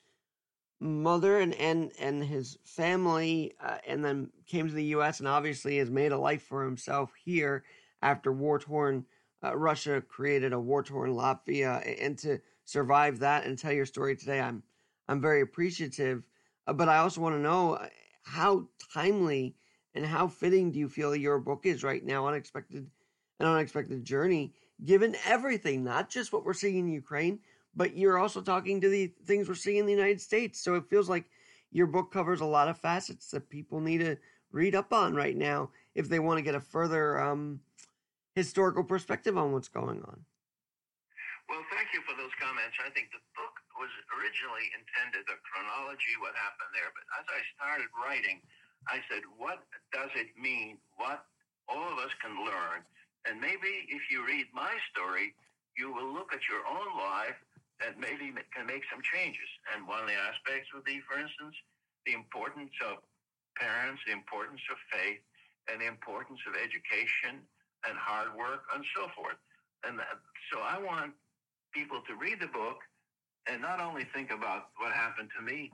[0.78, 5.20] mother and and and his family, uh, and then came to the U.S.
[5.20, 7.64] and obviously has made a life for himself here
[8.02, 9.06] after war torn
[9.42, 14.16] uh, Russia created a war torn Latvia, and to survive that and tell your story
[14.16, 14.62] today, I'm
[15.08, 16.24] I'm very appreciative.
[16.66, 17.88] Uh, but I also want to know uh,
[18.22, 19.56] how timely
[19.96, 22.86] and how fitting do you feel your book is right now, unexpected
[23.40, 24.52] an unexpected journey,
[24.84, 27.38] given everything, not just what we're seeing in Ukraine,
[27.74, 30.60] but you're also talking to the things we're seeing in the United States.
[30.60, 31.24] So it feels like
[31.70, 34.16] your book covers a lot of facets that people need to
[34.52, 37.60] read up on right now if they want to get a further um,
[38.34, 40.24] historical perspective on what's going on.
[41.48, 42.74] Well, thank you for those comments.
[42.80, 46.90] I think the book was originally intended a chronology, what happened there.
[46.96, 48.40] But as I started writing,
[48.88, 50.78] I said, what does it mean?
[50.96, 51.26] What
[51.68, 52.86] all of us can learn?
[53.26, 55.34] And maybe if you read my story,
[55.76, 57.36] you will look at your own life
[57.82, 59.50] that maybe can make some changes.
[59.74, 61.54] And one of the aspects would be, for instance,
[62.06, 63.02] the importance of
[63.58, 65.20] parents, the importance of faith,
[65.68, 67.42] and the importance of education
[67.84, 69.36] and hard work and so forth.
[69.84, 70.22] And that,
[70.54, 71.12] so I want
[71.74, 72.78] people to read the book
[73.50, 75.70] and not only think about what happened to me,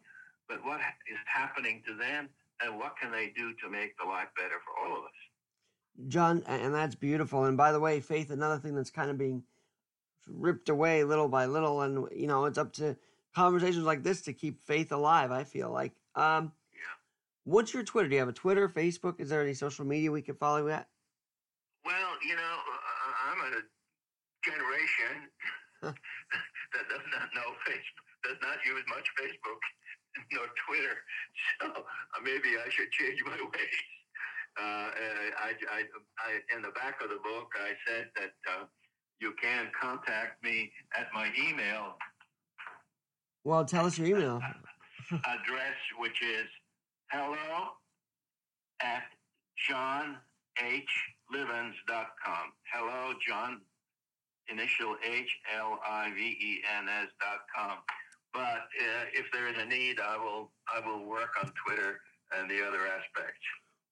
[0.48, 2.28] but what is happening to them
[2.60, 6.08] and what can they do to make the life better for all of us.
[6.08, 7.44] John, and that's beautiful.
[7.44, 9.42] And by the way, faith, another thing that's kind of being
[10.26, 12.96] ripped away little by little, and you know it's up to
[13.34, 15.30] conversations like this to keep faith alive.
[15.30, 15.92] I feel like.
[16.14, 16.96] Um, yeah.
[17.44, 18.08] What's your Twitter?
[18.08, 19.20] Do you have a Twitter, Facebook?
[19.20, 20.88] Is there any social media we can follow you at?
[21.84, 22.56] Well, you know,
[23.28, 23.60] I'm a
[24.44, 25.28] generation
[25.82, 29.60] that does not know Facebook, does not use much Facebook
[30.32, 30.96] nor Twitter.
[31.60, 33.82] So uh, maybe I should change my ways.
[34.60, 34.88] Uh,
[35.40, 35.80] I, I,
[36.20, 38.64] I, in the back of the book, I said that uh,
[39.20, 41.96] you can contact me at my email,
[43.44, 44.40] Well, tell us your email.
[45.12, 46.46] address, which is
[47.10, 47.70] hello
[48.82, 49.04] at
[49.70, 52.52] johnhlivens.com.
[52.72, 53.60] Hello, John,
[54.48, 57.78] initial H L I V E N S dot com.
[58.32, 62.00] But uh, if there is a need, I will I will work on Twitter
[62.36, 63.40] and the other aspects.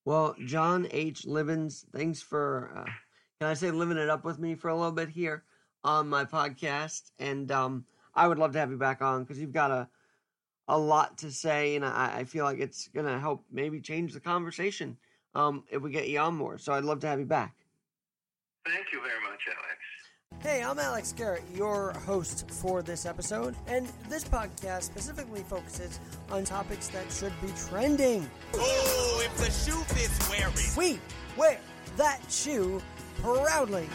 [0.05, 1.27] Well, John H.
[1.27, 2.85] Livens, thanks for uh,
[3.41, 5.45] can I say living it up with me for a little bit here
[5.85, 9.53] on my podcast, and um, I would love to have you back on because you've
[9.53, 9.89] got a
[10.69, 14.21] a lot to say, and I, I feel like it's gonna help maybe change the
[14.21, 14.97] conversation
[15.35, 16.59] um, if we get you on more.
[16.59, 17.55] So I'd love to have you back.
[18.67, 19.70] Thank you very much, Alex.
[20.43, 26.01] Hey, I'm Alex Garrett, your host for this episode, and this podcast specifically focuses
[26.31, 28.29] on topics that should be trending.
[28.55, 30.77] Oh, if the shoe fits, wear it.
[30.79, 30.99] We
[31.37, 31.61] wear
[31.99, 32.81] that shoe
[33.21, 33.87] proudly.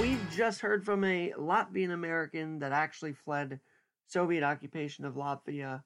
[0.00, 3.58] We've just heard from a Latvian American that actually fled
[4.06, 5.82] Soviet occupation of Latvia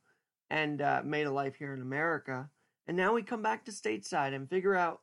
[0.50, 2.50] and uh, made a life here in America.
[2.86, 5.00] And now we come back to stateside and figure out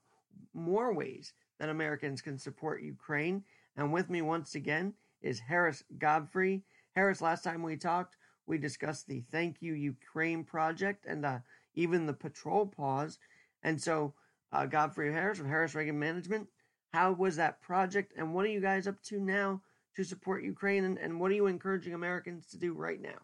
[0.53, 3.43] more ways that Americans can support Ukraine.
[3.77, 6.63] And with me once again is Harris Godfrey.
[6.95, 11.39] Harris, last time we talked, we discussed the Thank You Ukraine project and uh,
[11.73, 13.19] even the petrol pause.
[13.63, 14.13] And so,
[14.51, 16.47] uh, Godfrey Harris of Harris Regan Management,
[16.93, 19.61] how was that project and what are you guys up to now
[19.95, 23.19] to support Ukraine and, and what are you encouraging Americans to do right now?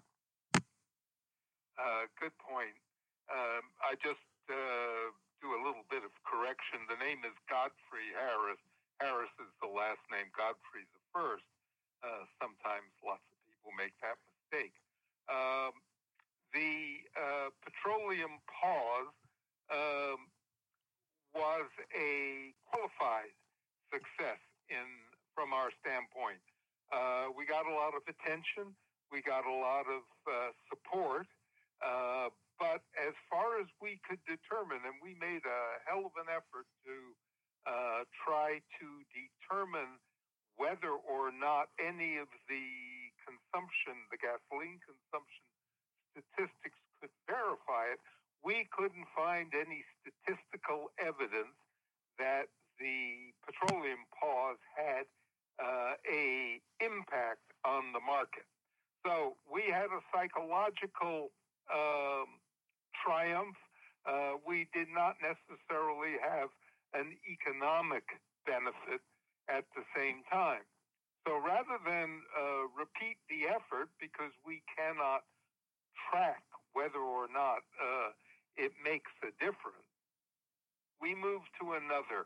[0.56, 2.76] Uh, good point.
[3.32, 5.12] Um, I just uh,
[5.42, 6.86] do a little bit of correction.
[6.86, 8.62] The name is Godfrey Harris.
[9.02, 10.30] Harris is the last name.
[10.38, 11.46] Godfrey the first.
[12.06, 14.74] Uh, sometimes lots of people make that mistake.
[15.30, 15.74] Um,
[16.54, 19.14] the uh, petroleum pause
[19.70, 20.30] um,
[21.34, 23.34] was a qualified
[23.94, 24.86] success in
[25.34, 26.42] from our standpoint.
[26.94, 28.74] Uh, we got a lot of attention.
[29.10, 31.30] We got a lot of uh, support.
[32.62, 36.70] But as far as we could determine, and we made a hell of an effort
[36.86, 36.96] to
[37.66, 39.98] uh, try to determine
[40.62, 42.70] whether or not any of the
[43.26, 45.42] consumption, the gasoline consumption
[46.14, 48.00] statistics could verify it,
[48.46, 51.58] we couldn't find any statistical evidence
[52.18, 55.06] that the petroleum pause had
[55.58, 58.46] uh, a impact on the market.
[59.06, 61.34] So we had a psychological
[61.70, 62.41] um,
[63.02, 63.58] triumph.
[64.06, 66.50] Uh, we did not necessarily have
[66.94, 68.04] an economic
[68.46, 69.02] benefit
[69.50, 70.66] at the same time.
[71.28, 75.22] So rather than uh, repeat the effort because we cannot
[76.10, 76.42] track
[76.74, 78.10] whether or not uh,
[78.58, 79.86] it makes a difference,
[80.98, 82.26] we move to another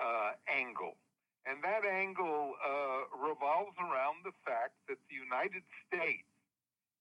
[0.00, 1.00] uh, angle.
[1.46, 6.26] And that angle uh, revolves around the fact that the United States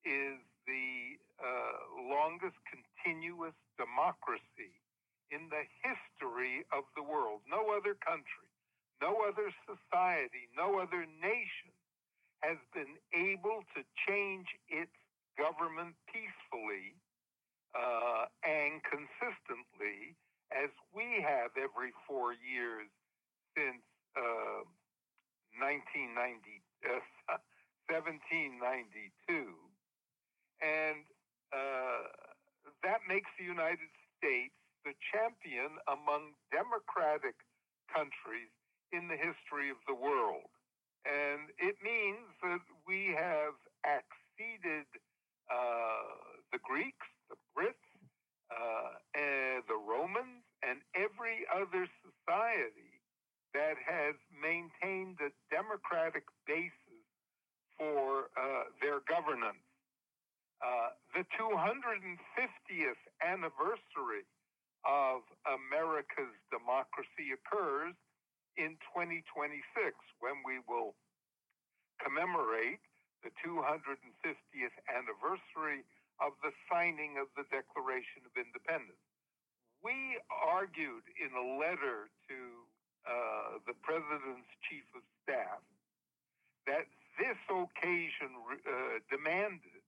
[0.06, 1.78] is the uh,
[2.10, 4.74] longest continuous democracy
[5.32, 7.42] in the history of the world.
[7.50, 8.50] No other country,
[9.02, 11.74] no other society, no other nation
[12.42, 14.94] has been able to change its
[15.38, 16.94] government peacefully
[17.74, 20.16] uh, and consistently
[20.54, 22.88] as we have every four years
[23.58, 23.82] since
[24.16, 24.64] uh,
[25.60, 27.02] 1990, uh,
[27.90, 29.65] 1792.
[30.62, 31.04] And
[31.52, 32.12] uh,
[32.84, 37.36] that makes the United States the champion among democratic
[37.90, 38.54] countries
[38.94, 40.48] in the history of the world.
[41.06, 44.90] And it means that we have exceeded
[45.50, 47.90] uh, the Greeks, the Brits,
[48.50, 53.02] uh, and the Romans, and every other society
[53.54, 57.06] that has maintained a democratic basis
[57.78, 59.62] for uh, their governance.
[60.66, 64.26] Uh, the 250th anniversary
[64.82, 67.94] of America's democracy occurs
[68.58, 69.62] in 2026
[70.26, 70.98] when we will
[72.02, 72.82] commemorate
[73.22, 75.86] the 250th anniversary
[76.18, 79.06] of the signing of the Declaration of Independence.
[79.86, 82.40] We argued in a letter to
[83.06, 85.62] uh, the president's chief of staff
[86.66, 86.90] that
[87.22, 89.85] this occasion uh, demanded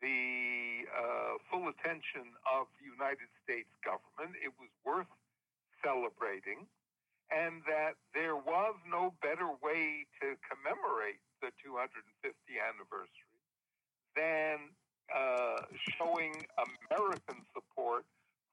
[0.00, 4.38] the uh, full attention of the United States government.
[4.38, 5.10] It was worth
[5.82, 6.66] celebrating,
[7.30, 13.38] and that there was no better way to commemorate the 250th anniversary
[14.16, 14.74] than
[15.14, 15.62] uh,
[15.96, 18.04] showing American support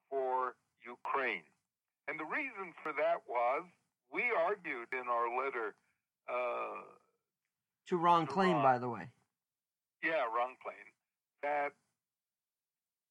[0.10, 1.46] for Ukraine.
[2.08, 3.66] And the reason for that was
[4.14, 5.74] we argued in our letter
[6.30, 6.86] uh,
[7.88, 9.10] to Ron Klain, by the way.
[10.04, 10.86] yeah, Ron Klain,
[11.42, 11.74] that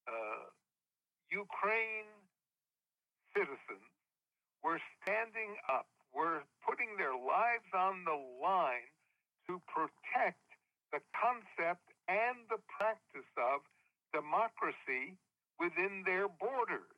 [0.07, 0.45] uh,
[1.29, 2.09] Ukraine
[3.35, 3.89] citizens
[4.63, 8.89] were standing up, were putting their lives on the line
[9.47, 10.41] to protect
[10.93, 13.61] the concept and the practice of
[14.13, 15.17] democracy
[15.59, 16.89] within their borders.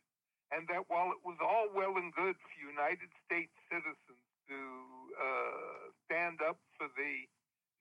[0.54, 4.60] And that while it was all well and good for United States citizens to
[5.20, 7.28] uh, stand up for the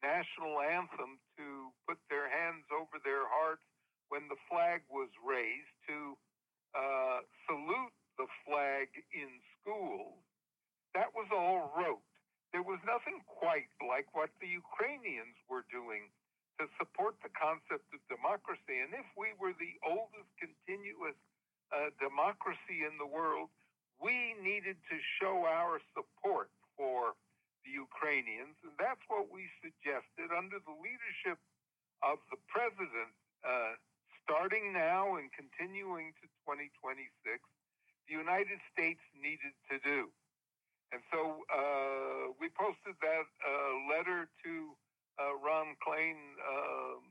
[0.02, 3.64] national anthem, to put their hands over their hearts
[4.08, 6.14] when the flag was raised, to
[6.74, 10.20] uh, salute the flag in schools,
[10.94, 12.04] that was all rote.
[12.52, 16.08] There was nothing quite like what the Ukrainians were doing
[16.56, 18.80] to support the concept of democracy.
[18.80, 21.18] And if we were the oldest continuous
[21.68, 23.52] uh, democracy in the world,
[24.00, 27.16] we needed to show our support for
[27.66, 28.54] the Ukrainians.
[28.62, 31.42] And that's what we suggested under the leadership
[32.06, 33.10] of the president,
[33.42, 33.74] uh,
[34.22, 37.10] starting now and continuing to 2026,
[38.06, 40.14] the United States needed to do.
[40.94, 43.50] And so uh, we posted that uh,
[43.90, 44.54] letter to
[45.18, 47.02] uh, Ron Klain, um,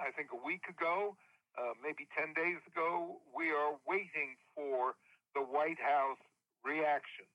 [0.00, 1.12] I think a week ago,
[1.60, 3.20] uh, maybe 10 days ago.
[3.36, 4.96] We are waiting for
[5.34, 6.22] the White House
[6.64, 7.28] reaction.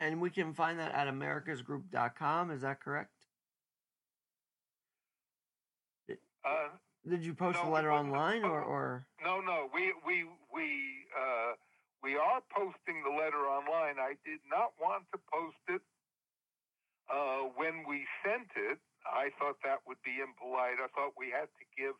[0.00, 2.50] And we can find that at americasgroup.com.
[2.50, 3.10] Is that correct?
[6.10, 6.72] Uh,
[7.06, 11.52] Did you post no, the letter online or, or No, no, we we we uh,
[12.02, 14.00] we are posting the letter online.
[14.00, 15.82] I did not want to post it
[17.12, 18.80] uh, when we sent it.
[19.04, 20.80] I thought that would be impolite.
[20.80, 21.92] I thought we had to give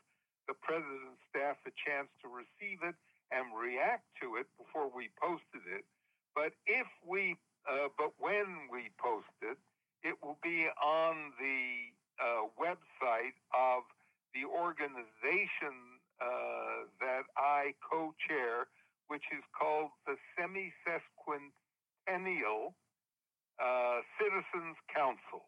[0.49, 2.97] the president's staff a chance to receive it
[3.29, 5.85] and react to it before we posted it.
[6.35, 7.37] But if we,
[7.69, 9.59] uh, but when we post it,
[10.03, 13.85] it will be on the uh, website of
[14.33, 18.69] the organization uh, that I co-chair,
[19.09, 22.73] which is called the Semi-Sesquicentennial
[23.61, 25.45] uh, Citizens Council.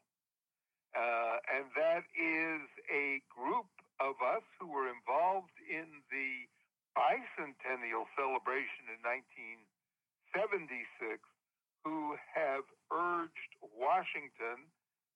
[0.93, 6.45] Uh, and that is a group of us who were involved in the
[6.93, 11.32] bicentennial celebration in 1976
[11.85, 14.70] who have urged Washington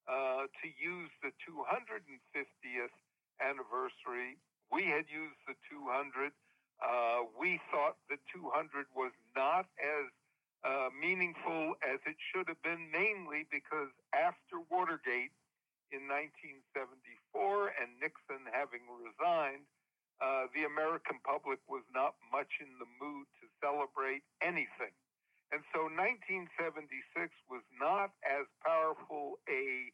[0.06, 2.96] uh, to use the 250th
[3.42, 4.38] anniversary.
[4.70, 6.30] We had used the 200.
[6.78, 10.06] Uh, we thought the 200 was not as
[10.66, 15.34] uh, meaningful as it should have been, mainly because after Watergate
[15.94, 19.66] in 1974 and Nixon having resigned,
[20.18, 24.94] uh, the American public was not much in the mood to celebrate anything.
[25.54, 29.92] And so 1976 was not as powerful a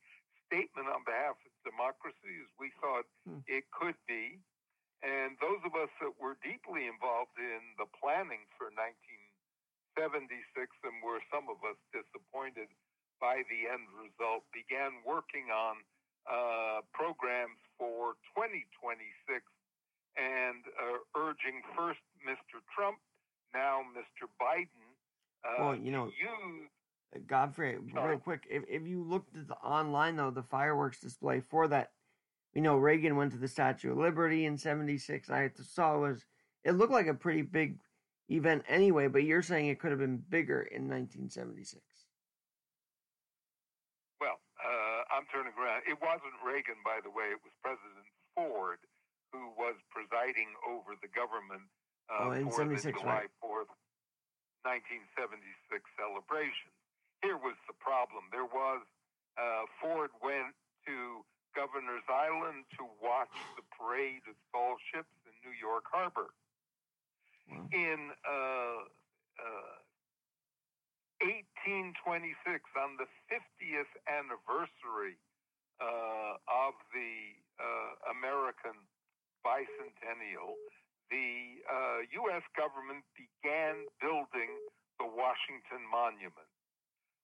[0.48, 3.40] statement on behalf of democracy as we thought Hmm.
[3.46, 4.40] it could be.
[5.02, 11.20] And those of us that were deeply involved in the planning for 1976 and were
[11.30, 12.68] some of us disappointed
[13.20, 15.84] by the end result began working on
[16.26, 19.44] uh, programs for 2026
[20.16, 22.60] and uh, urging first Mr.
[22.74, 22.98] Trump,
[23.54, 24.28] now Mr.
[24.40, 24.81] Biden,
[25.58, 26.68] Well, you know- to use
[27.26, 31.68] Godfrey, real quick, if, if you looked at the online though, the fireworks display for
[31.68, 31.92] that,
[32.54, 35.28] you know, Reagan went to the Statue of Liberty in '76.
[35.30, 36.24] I saw it was
[36.64, 37.78] it looked like a pretty big
[38.30, 41.82] event anyway, but you're saying it could have been bigger in 1976.
[44.20, 45.82] Well, uh, I'm turning around.
[45.88, 47.34] It wasn't Reagan, by the way.
[47.34, 48.78] It was President Ford
[49.32, 51.64] who was presiding over the government
[52.12, 53.30] uh, Oh, in for the 76, July right.
[53.42, 53.72] 4th,
[54.62, 56.70] 1976 celebration.
[57.22, 58.30] Here was the problem.
[58.30, 58.82] There was
[59.38, 60.54] uh, Ford went
[60.86, 66.32] to Governor's Island to watch the parade of tall ships in New York Harbor.
[67.72, 68.88] In uh,
[69.36, 69.76] uh,
[71.20, 72.34] 1826,
[72.74, 75.20] on the 50th anniversary
[75.78, 78.74] uh, of the uh, American
[79.44, 80.56] bicentennial,
[81.10, 82.44] the uh, U.S.
[82.54, 84.52] government began building
[85.00, 86.50] the Washington Monument.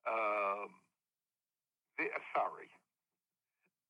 [0.08, 0.82] Um,
[1.98, 2.70] the, uh, sorry.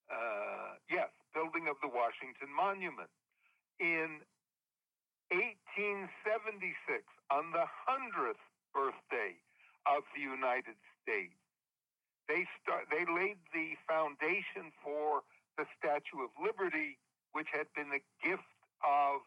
[0.09, 3.13] Uh, yes, building of the Washington Monument.
[3.79, 4.25] In
[5.31, 8.41] 1876, on the 100th
[8.73, 9.37] birthday
[9.85, 11.37] of the United States,
[12.29, 15.25] they start, they laid the foundation for
[15.57, 16.97] the Statue of Liberty,
[17.33, 18.49] which had been a gift
[18.85, 19.25] of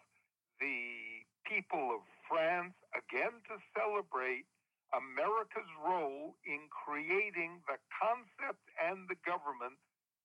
[0.62, 4.46] the people of France, again to celebrate
[4.94, 9.76] America's role in creating the concept and the government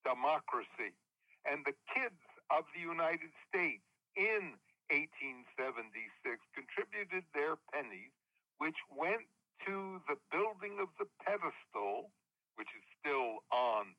[0.05, 0.95] democracy.
[1.49, 2.21] And the kids
[2.53, 3.83] of the United States
[4.15, 4.55] in
[4.93, 5.59] 1876
[6.55, 8.15] contributed their pennies,
[8.59, 9.27] which went
[9.67, 12.15] to the building of the pedestal,
[12.55, 13.97] which is still on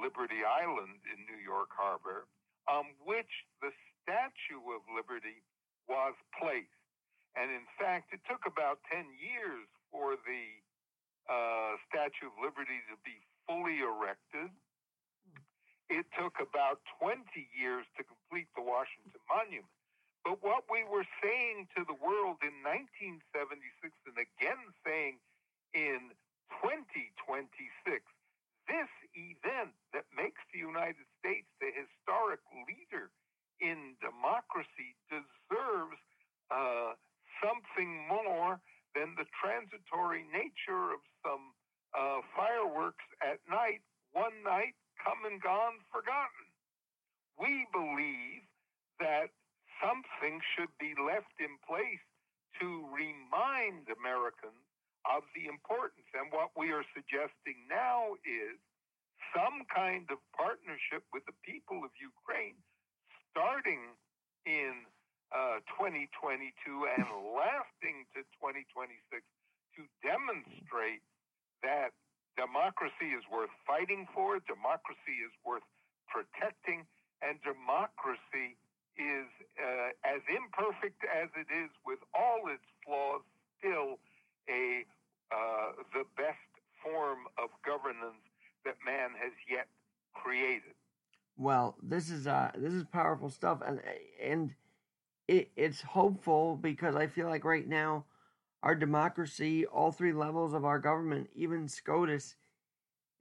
[0.00, 2.24] Liberty Island in New York Harbor,
[2.68, 5.44] on which the Statue of Liberty
[5.90, 6.70] was placed.
[7.34, 10.44] And in fact, it took about 10 years for the
[11.26, 13.18] uh, Statue of Liberty to be
[13.50, 14.54] fully erected.
[15.90, 19.74] It took about 20 years to complete the Washington Monument.
[20.22, 25.18] But what we were saying to the world in 1976 and again saying
[25.74, 26.14] in
[26.62, 28.04] 2026,
[28.68, 33.10] this event that makes the United States the historic leader
[33.60, 36.00] in democracy deserves
[36.50, 36.96] uh,
[37.40, 38.60] something more
[38.96, 41.54] than the transitory nature of some
[41.94, 43.80] uh, fireworks at night,
[44.12, 46.48] one night, come and gone, forgotten.
[47.38, 48.44] We believe
[48.98, 49.32] that
[49.80, 52.04] something should be left in place
[52.60, 54.60] to remind Americans
[55.08, 56.04] of the importance.
[56.12, 58.60] And what we are suggesting now is
[59.32, 62.58] some kind of partnership with the people of Ukraine,
[63.30, 63.94] starting
[64.46, 64.86] in
[65.30, 66.50] uh, 2022
[66.98, 67.06] and
[67.38, 69.22] lasting to 2026,
[69.78, 71.02] to demonstrate
[71.62, 71.94] that
[72.34, 75.64] democracy is worth fighting for, democracy is worth
[76.10, 76.82] protecting,
[77.22, 78.58] and democracy
[78.98, 79.28] is
[79.60, 83.22] uh, as imperfect as it is with all its flaws,
[83.58, 84.02] still
[84.50, 84.82] a
[85.30, 86.42] uh, the best
[86.82, 88.18] form of governance
[88.66, 89.70] that man has yet
[90.10, 90.74] created.
[91.40, 93.80] Well, this is uh this is powerful stuff, and
[94.22, 94.54] and
[95.26, 98.04] it, it's hopeful because I feel like right now
[98.62, 102.34] our democracy, all three levels of our government, even SCOTUS,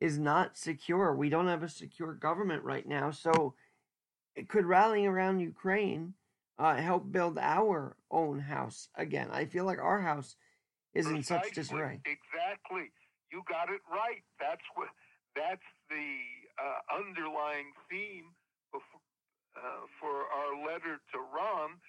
[0.01, 1.15] is not secure.
[1.15, 3.53] We don't have a secure government right now, so
[4.35, 6.13] it could rallying around Ukraine
[6.57, 9.29] uh, help build our own house again?
[9.31, 10.35] I feel like our house
[10.93, 11.17] is Precisely.
[11.17, 12.01] in such disarray.
[12.03, 12.91] Exactly,
[13.31, 14.23] you got it right.
[14.41, 14.89] That's what
[15.37, 18.35] that's the uh, underlying theme
[18.73, 18.81] of,
[19.55, 21.79] uh, for our letter to Ron,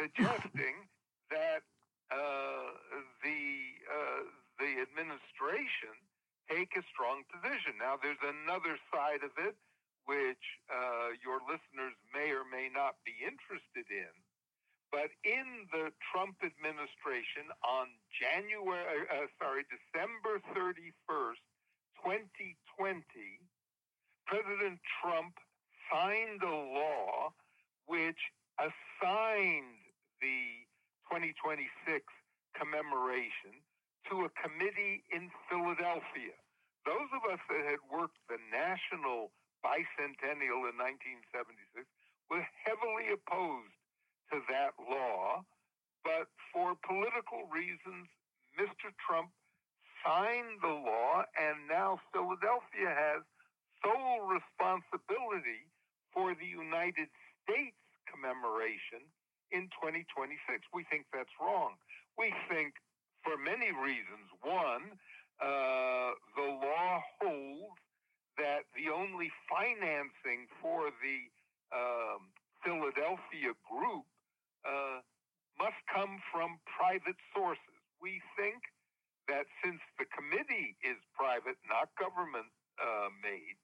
[0.00, 0.88] suggesting
[1.30, 1.62] that
[2.10, 2.72] uh,
[3.22, 3.44] the
[3.84, 4.22] uh,
[4.58, 5.94] the administration
[6.48, 7.76] take a strong position.
[7.76, 9.54] Now, there's another side of it
[10.08, 10.40] which
[10.72, 14.08] uh, your listeners may or may not be interested in.
[14.88, 21.44] But in the Trump administration on January, uh, sorry, December 31st,
[22.00, 23.04] 2020,
[24.28, 25.32] President Trump
[25.88, 27.32] signed a law
[27.88, 28.20] which
[28.60, 29.80] assigned
[30.20, 30.68] the
[31.08, 31.64] 2026
[32.52, 33.56] commemoration
[34.12, 36.36] to a committee in Philadelphia.
[36.84, 39.32] Those of us that had worked the national
[39.64, 41.88] bicentennial in 1976
[42.28, 43.80] were heavily opposed
[44.28, 45.40] to that law,
[46.04, 48.12] but for political reasons,
[48.60, 48.92] Mr.
[49.00, 49.32] Trump
[50.04, 53.24] signed the law, and now Philadelphia has
[53.82, 55.68] sole responsibility
[56.12, 57.08] for the United
[57.44, 59.04] States commemoration
[59.52, 60.38] in 2026.
[60.72, 61.76] We think that's wrong.
[62.16, 62.74] We think
[63.22, 64.28] for many reasons.
[64.42, 64.96] One,
[65.40, 67.78] uh, the law holds
[68.38, 71.18] that the only financing for the
[71.74, 72.30] um,
[72.62, 74.06] Philadelphia group
[74.66, 75.02] uh,
[75.58, 77.78] must come from private sources.
[78.00, 78.62] We think
[79.26, 82.48] that since the committee is private, not government
[82.78, 83.58] uh, made,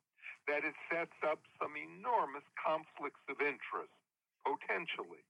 [0.48, 3.92] that it sets up some enormous conflicts of interest,
[4.44, 5.24] potentially.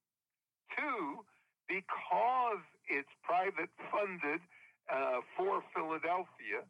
[0.75, 1.23] Two,
[1.69, 4.43] because it's private funded
[4.91, 6.67] uh, for Philadelphia,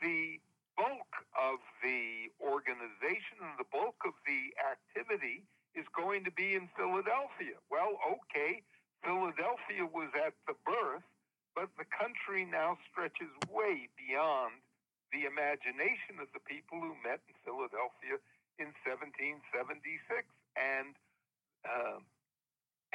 [0.00, 0.40] the
[0.76, 6.66] bulk of the organization and the bulk of the activity is going to be in
[6.74, 7.58] Philadelphia.
[7.70, 8.62] Well, okay,
[9.02, 11.06] Philadelphia was at the birth,
[11.54, 14.58] but the country now stretches way beyond
[15.14, 18.18] the imagination of the people who met in Philadelphia
[18.58, 20.26] in 1776.
[20.58, 20.98] And
[21.62, 22.02] uh,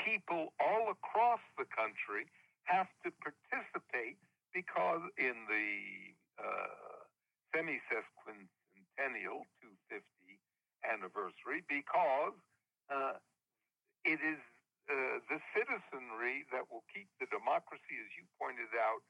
[0.04, 2.28] people all across the country
[2.68, 4.20] have to participate
[4.52, 5.72] because in the
[6.38, 7.08] uh,
[7.56, 9.48] semi-sesquicentennial
[9.90, 10.04] 250
[10.86, 12.38] anniversary because
[12.92, 13.18] uh,
[14.06, 14.40] it is
[14.90, 19.06] uh, the citizenry that will keep the democracy, as you pointed out,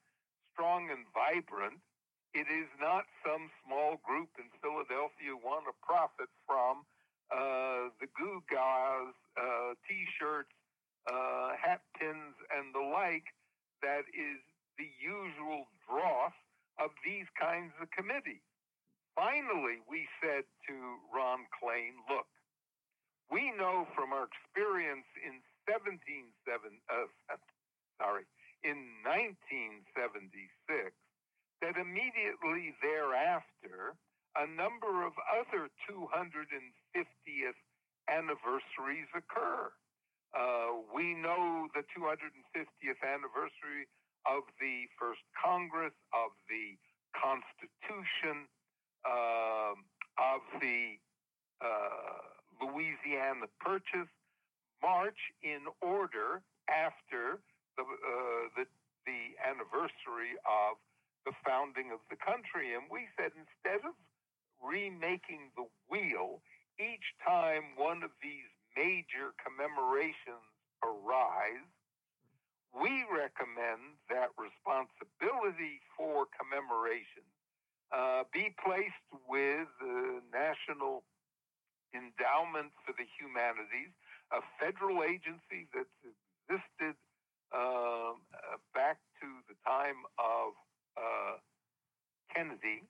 [0.51, 1.80] strong and vibrant.
[2.34, 6.86] It is not some small group in Philadelphia who want to profit from
[7.34, 10.53] uh, the Goo Gahs, uh, T-shirts,
[11.09, 13.34] uh, hat pins, and the like.
[13.82, 14.38] That is
[14.77, 16.36] the usual dross
[16.77, 18.45] of these kinds of committees.
[19.15, 20.75] Finally, we said to
[21.09, 22.30] Ron Klain, look,
[23.32, 26.34] We know from our experience in 177,
[26.89, 27.09] uh,
[28.01, 28.25] sorry,
[28.63, 30.93] in 1976,
[31.62, 33.95] that immediately thereafter,
[34.36, 37.60] a number of other 250th
[38.07, 39.72] anniversaries occur.
[40.32, 43.89] Uh, we know the 250th anniversary
[44.30, 46.78] of the first Congress, of the
[47.18, 48.45] Constitution,
[49.03, 49.74] uh,
[50.20, 50.99] of the
[51.62, 52.22] uh,
[52.62, 54.12] Louisiana Purchase,
[54.82, 57.41] march in order after
[57.76, 58.66] the, uh, the,
[59.05, 60.78] the anniversary of
[61.26, 62.74] the founding of the country.
[62.76, 63.95] And we said instead of
[64.59, 66.43] remaking the wheel
[66.80, 70.47] each time one of these major commemorations
[70.80, 71.67] arise,
[72.72, 77.26] we recommend that responsibility for commemoration
[77.91, 81.01] uh, be placed with the National
[81.93, 83.89] Endowment for the Humanities,
[84.30, 86.93] a federal agency that's existed
[87.49, 90.53] um, uh, back to the time of
[90.98, 91.38] uh,
[92.34, 92.86] Kennedy,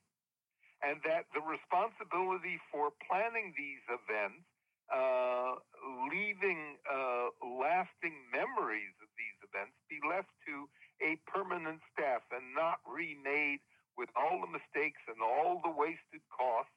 [0.82, 4.44] and that the responsibility for planning these events,
[4.92, 5.60] uh,
[6.08, 10.68] leaving uh, lasting memories of these events, be left to
[11.04, 13.60] a permanent staff and not remade
[13.96, 16.72] with all the mistakes and all the wasted costs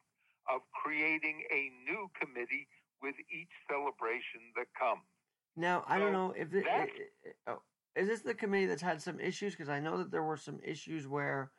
[0.51, 2.67] of creating a new committee
[3.01, 5.03] with each celebration that comes.
[5.55, 6.89] Now, I So don't know if it, that-
[7.47, 7.61] oh,
[7.95, 9.53] is this the committee that's had some issues?
[9.53, 11.51] Because I know that there were some issues where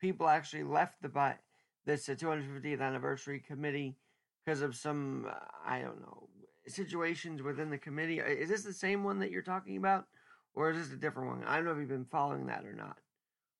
[0.00, 1.38] people actually left the bi-
[1.86, 3.96] this uh, 250th anniversary committee
[4.44, 5.34] because of some uh,
[5.66, 6.28] I don't know
[6.66, 8.18] situations within the committee.
[8.18, 10.04] Is this the same one that you're talking about,
[10.54, 11.44] or is this a different one?
[11.44, 12.98] I don't know if you've been following that or not.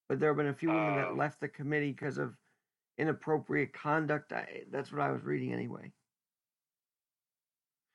[0.09, 2.37] But there have been a few women that Um, left the committee because of
[2.99, 4.33] inappropriate conduct.
[4.33, 5.93] I, that's what I was reading anyway.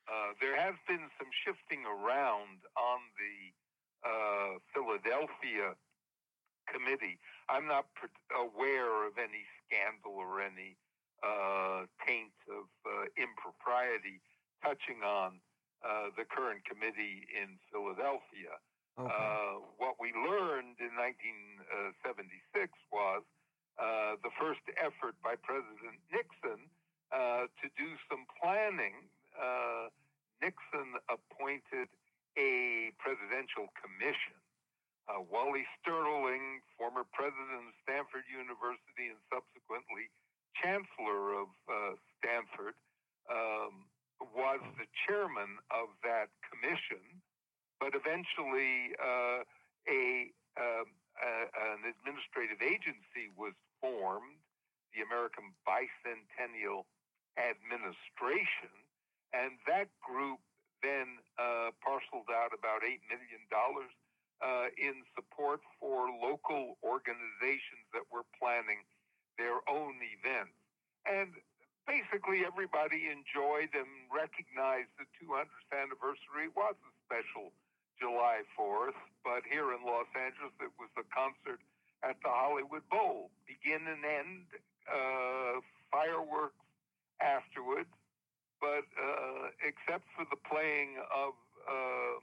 [0.08, 3.52] Uh, there has been some shifting around on the
[4.04, 5.74] uh, Philadelphia
[6.68, 7.18] committee.
[7.48, 10.76] I'm not pr- aware of any scandal or any
[11.20, 14.20] uh, taint of uh, impropriety
[14.64, 15.40] touching on
[15.84, 18.56] uh, the current committee in Philadelphia.
[18.96, 19.10] Okay.
[19.10, 23.26] Uh, what we learned in 1976 was
[23.76, 26.70] uh, the first effort by President Nixon
[27.10, 29.10] uh, to do some planning.
[29.34, 29.90] Uh,
[30.40, 31.90] Nixon appointed
[32.38, 34.36] a presidential commission.
[35.04, 40.08] Uh, Wally Sterling, former president of Stanford University and subsequently
[40.56, 42.74] chancellor of uh, Stanford,
[43.28, 43.84] um,
[44.32, 47.20] was the chairman of that commission
[47.84, 49.44] but eventually uh,
[49.84, 50.88] a, um,
[51.20, 54.40] uh, an administrative agency was formed,
[54.96, 56.88] the American Bicentennial
[57.36, 58.72] Administration,
[59.36, 60.40] and that group
[60.84, 68.28] then uh, parceled out about $8 million uh, in support for local organizations that were
[68.36, 68.84] planning
[69.40, 70.54] their own events.
[71.08, 71.32] And
[71.88, 76.52] basically everybody enjoyed and recognized the 200th anniversary.
[76.52, 77.52] It was a special
[78.00, 81.62] July 4th, but here in Los Angeles, it was the concert
[82.02, 83.30] at the Hollywood Bowl.
[83.46, 84.46] Begin and end,
[84.90, 86.58] uh, fireworks
[87.22, 87.88] afterwards,
[88.64, 91.36] but uh, except for the playing of
[91.68, 92.16] uh,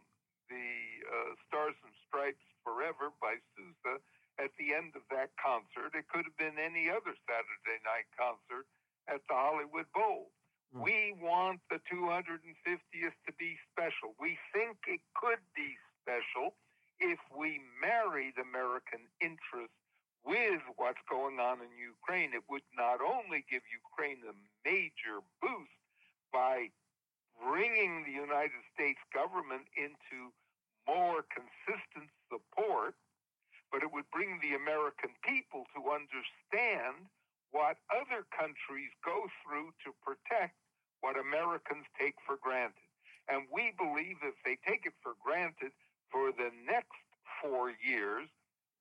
[0.49, 0.73] the
[1.05, 4.01] uh, Stars and Stripes Forever by Sousa
[4.41, 8.65] at the end of that concert, it could have been any other Saturday night concert
[9.05, 10.33] at the Hollywood Bowl.
[10.73, 10.81] Mm.
[10.81, 14.17] We want the 250th to be special.
[14.17, 16.57] We think it could be special
[16.97, 19.77] if we married American interests
[20.25, 22.33] with what's going on in Ukraine.
[22.33, 24.33] It would not only give Ukraine a
[24.65, 25.80] major boost
[26.33, 26.71] by
[27.39, 30.31] bringing the United States government into
[30.87, 32.95] more consistent support,
[33.71, 37.07] but it would bring the American people to understand
[37.51, 40.55] what other countries go through to protect
[41.01, 42.87] what Americans take for granted.
[43.27, 45.73] And we believe if they take it for granted
[46.09, 46.99] for the next
[47.41, 48.29] four years,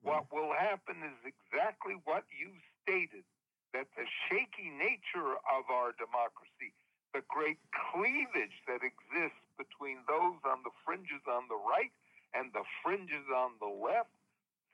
[0.01, 0.09] hmm.
[0.09, 3.25] what will happen is exactly what you stated
[3.73, 6.75] that the shaky nature of our democracy,
[7.13, 7.59] the great
[7.91, 11.91] cleavage that exists between those on the fringes on the right
[12.33, 14.11] and the fringes on the left,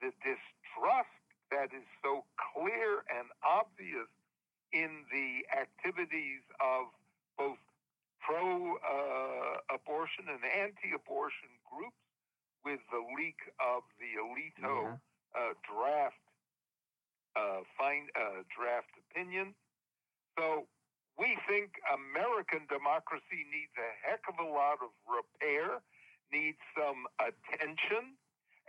[0.00, 1.18] the distrust
[1.50, 2.24] that is so
[2.54, 4.08] clear and obvious
[4.72, 6.92] in the activities of
[7.36, 7.58] both
[8.20, 11.98] pro uh, abortion and anti abortion groups
[12.64, 14.98] with the leak of the Alito
[15.34, 16.20] uh, draft
[17.36, 19.54] uh, find uh, draft opinion.
[20.38, 20.66] So
[21.18, 25.82] we think American democracy needs a heck of a lot of repair,
[26.30, 28.14] needs some attention,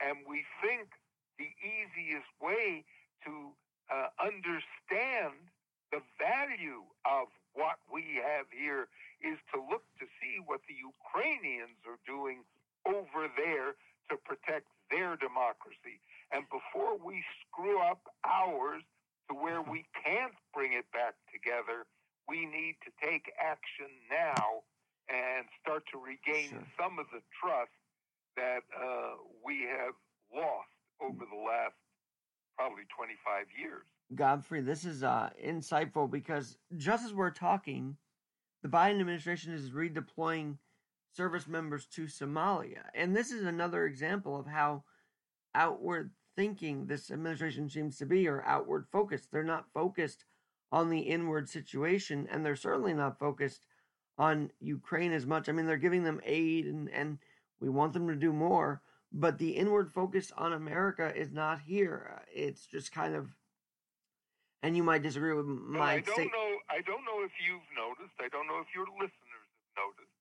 [0.01, 0.89] and we think
[1.37, 2.83] the easiest way
[3.23, 3.53] to
[3.93, 5.37] uh, understand
[5.93, 8.89] the value of what we have here
[9.21, 12.45] is to look to see what the Ukrainians are doing
[12.85, 13.77] over there
[14.09, 16.01] to protect their democracy.
[16.33, 18.81] And before we screw up ours
[19.29, 21.85] to where we can't bring it back together,
[22.29, 24.61] we need to take action now
[25.09, 26.67] and start to regain Sure.
[26.77, 27.71] some of the trust
[28.37, 29.95] that uh, we have
[30.33, 30.69] lost
[31.01, 31.73] over the last
[32.55, 33.85] probably 25 years.
[34.15, 37.97] Godfrey, this is uh, insightful because just as we're talking,
[38.61, 40.57] the Biden administration is redeploying
[41.15, 42.83] service members to Somalia.
[42.93, 44.83] And this is another example of how
[45.55, 49.31] outward thinking this administration seems to be, or outward focused.
[49.31, 50.25] They're not focused
[50.71, 53.65] on the inward situation, and they're certainly not focused
[54.17, 55.49] on Ukraine as much.
[55.49, 57.17] I mean, they're giving them aid and, and
[57.59, 62.21] we want them to do more, but the inward focus on America is not here.
[62.33, 63.29] It's just kind of
[64.61, 66.31] and you might disagree with my I don't state.
[66.35, 66.51] know.
[66.67, 68.15] I don't know if you've noticed.
[68.19, 70.15] I don't know if your listeners have noticed.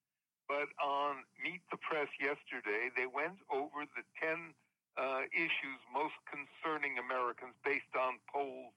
[0.47, 4.55] But on Meet the Press yesterday, they went over the ten
[4.95, 8.73] uh, issues most concerning Americans based on polls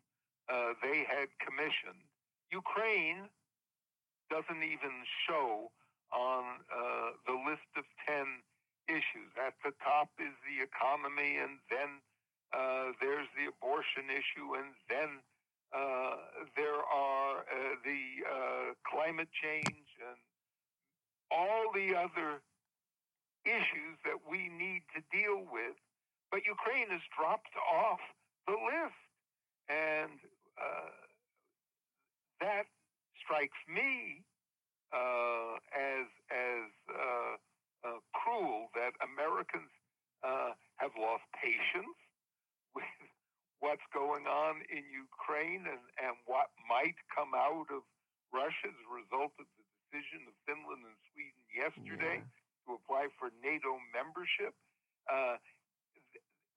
[0.52, 2.04] uh, they had commissioned.
[2.52, 3.32] Ukraine
[4.30, 4.96] doesn't even
[5.28, 5.72] show
[6.12, 8.44] on uh, the list of ten
[8.88, 9.32] issues.
[9.40, 12.04] At the top is the economy, and then
[12.52, 15.24] uh, there's the abortion issue, and then
[15.72, 20.20] uh, there are uh, the uh, climate change and
[21.32, 22.44] all the other
[23.46, 25.80] issues that we need to deal with.
[26.30, 28.04] But Ukraine has dropped off
[28.48, 29.00] the list.
[29.70, 30.20] And
[30.62, 30.94] uh,
[32.40, 32.66] that
[33.18, 34.22] strikes me
[34.94, 37.34] uh, as, as uh,
[37.88, 39.72] uh, cruel that Americans
[40.24, 41.98] uh, have lost patience
[42.78, 42.86] with
[43.62, 47.86] what's going on in Ukraine and, and what might come out of
[48.34, 52.66] Russia as a result of the decision of Finland and Sweden yesterday Yeah.
[52.66, 54.54] to apply for NATO membership.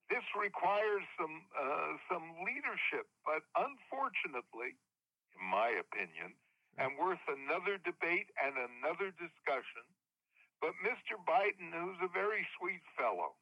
[0.09, 4.76] Th- this requires some uh, some leadership, but unfortunately,
[5.36, 6.34] in my opinion,
[6.78, 9.84] and worth another debate and another discussion.
[10.61, 11.20] But Mr.
[11.20, 13.36] Biden, who's a very sweet fellow,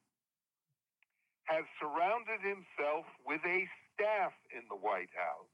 [1.45, 5.51] has surrounded himself with a staff in the White House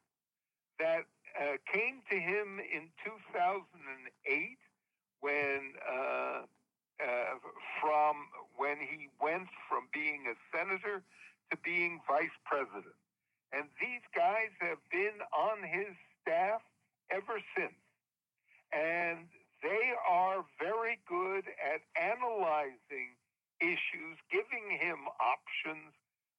[0.80, 1.06] that
[1.38, 4.58] uh, came to him in 2008
[5.20, 6.48] when uh,
[7.00, 7.40] uh,
[7.82, 8.28] from
[8.58, 11.02] when he went from being a senator
[11.52, 12.96] to being vice president.
[13.52, 15.90] And these guys have been on his
[16.22, 16.62] staff
[17.10, 17.74] ever since.
[18.72, 19.26] And
[19.64, 23.18] they are very good at analyzing
[23.60, 25.92] issues, giving him options,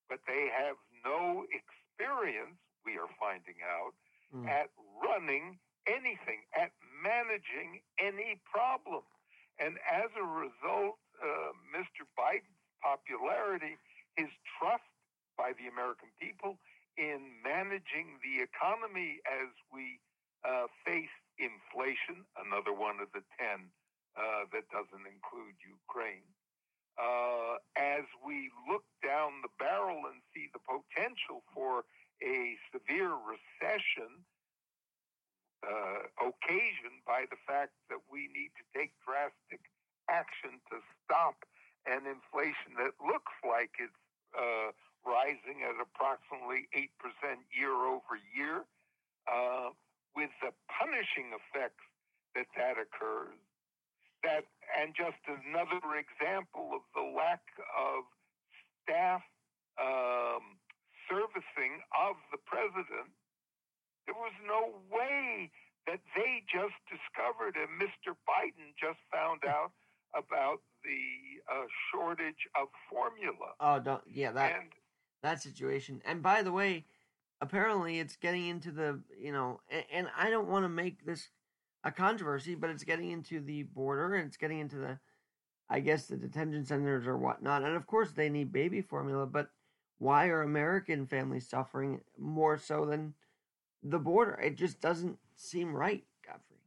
[0.09, 2.57] but they have no experience,
[2.87, 3.93] we are finding out,
[4.33, 4.47] Mm.
[4.49, 4.71] at
[5.03, 6.71] running anything, at
[7.03, 9.03] managing any problem.
[9.61, 12.09] And as a result, uh, Mr.
[12.17, 13.77] Biden's popularity,
[14.17, 14.89] his trust
[15.37, 16.57] by the American people
[16.97, 20.01] in managing the economy as we
[20.49, 23.69] uh, face inflation, another one of the 10
[24.17, 26.25] uh, that doesn't include Ukraine.
[26.97, 31.85] Uh, as we look down the barrel and see the potential for
[32.21, 34.25] a severe recession
[35.61, 39.61] uh, occasioned by the fact that we need to take drastic
[40.09, 41.45] action to stop
[41.87, 44.03] an inflation that looks like it's
[44.37, 44.73] uh,
[45.05, 46.89] rising at approximately 8%
[47.53, 48.65] year over year,
[49.29, 49.73] uh,
[50.17, 51.85] with the punishing effects
[52.35, 53.37] that that occurs.
[54.23, 54.45] That,
[54.77, 57.41] and just another example of the lack
[57.73, 58.05] of
[58.85, 59.25] staff
[59.81, 60.61] um,
[61.09, 63.09] servicing of the president,
[64.11, 65.51] there was no way
[65.87, 68.15] that they just discovered, and Mr.
[68.27, 69.71] Biden just found out
[70.15, 73.55] about the uh, shortage of formula.
[73.61, 74.03] Oh, don't.
[74.11, 74.71] Yeah, that and
[75.23, 76.03] that situation.
[76.05, 76.85] And by the way,
[77.41, 81.29] apparently it's getting into the you know, and, and I don't want to make this
[81.85, 84.99] a controversy, but it's getting into the border and it's getting into the,
[85.69, 87.63] I guess the detention centers or whatnot.
[87.63, 89.51] And of course they need baby formula, but
[89.99, 93.15] why are American families suffering more so than
[93.83, 94.39] the border?
[94.43, 96.61] It just doesn't seem right, Godfrey.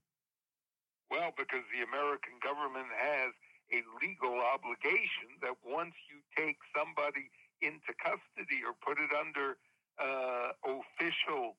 [1.09, 3.32] Well, because the American government has
[3.72, 7.30] a legal obligation that once you take somebody
[7.61, 9.57] into custody or put it under
[10.01, 11.55] uh, official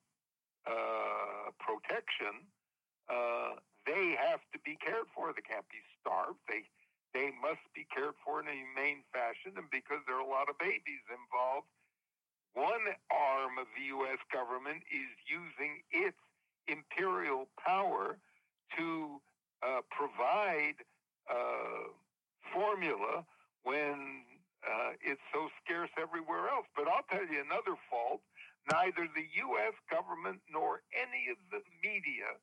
[0.67, 2.45] uh, protection,
[3.09, 5.33] uh, they have to be cared for.
[5.33, 6.41] They can't be starved.
[6.49, 6.65] They
[7.15, 10.51] they must be cared for in a humane fashion, and because there are a lot
[10.51, 11.71] of babies involved,
[12.55, 14.19] one arm of the U.S.
[14.33, 16.19] government is using its
[16.71, 18.17] imperial power
[18.79, 19.21] to
[19.63, 20.79] uh, provide
[21.31, 21.91] uh,
[22.55, 23.27] formula
[23.63, 24.23] when
[24.63, 26.67] uh, it's so scarce everywhere else.
[26.77, 28.23] But I'll tell you another fault.
[28.71, 29.77] Neither the U.S.
[29.91, 32.39] government nor any of the media,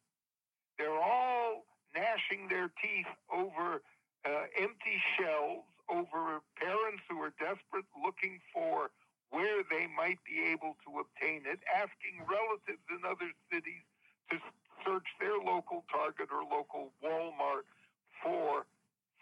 [0.77, 3.81] they're all gnashing their teeth over
[4.25, 8.91] uh, empty shelves, over parents who are desperate looking for
[9.31, 13.83] where they might be able to obtain it, asking relatives in other cities
[14.29, 14.37] to
[14.85, 17.67] search their local Target or local Walmart
[18.23, 18.67] for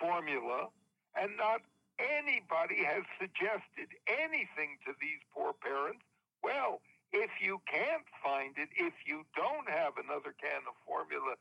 [0.01, 0.69] formula,
[1.15, 1.61] and not
[2.01, 6.01] anybody has suggested anything to these poor parents.
[6.43, 6.81] Well,
[7.11, 11.35] if you can't find it, if you don't have another can of formula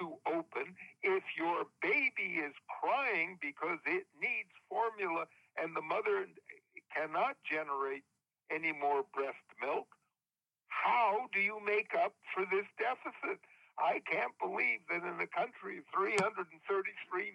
[0.00, 6.26] to open, if your baby is crying because it needs formula and the mother
[6.94, 8.04] cannot generate
[8.50, 9.88] any more breast milk,
[10.68, 13.40] how do you make up for this deficit?
[13.78, 16.46] I can't believe that in a country of 333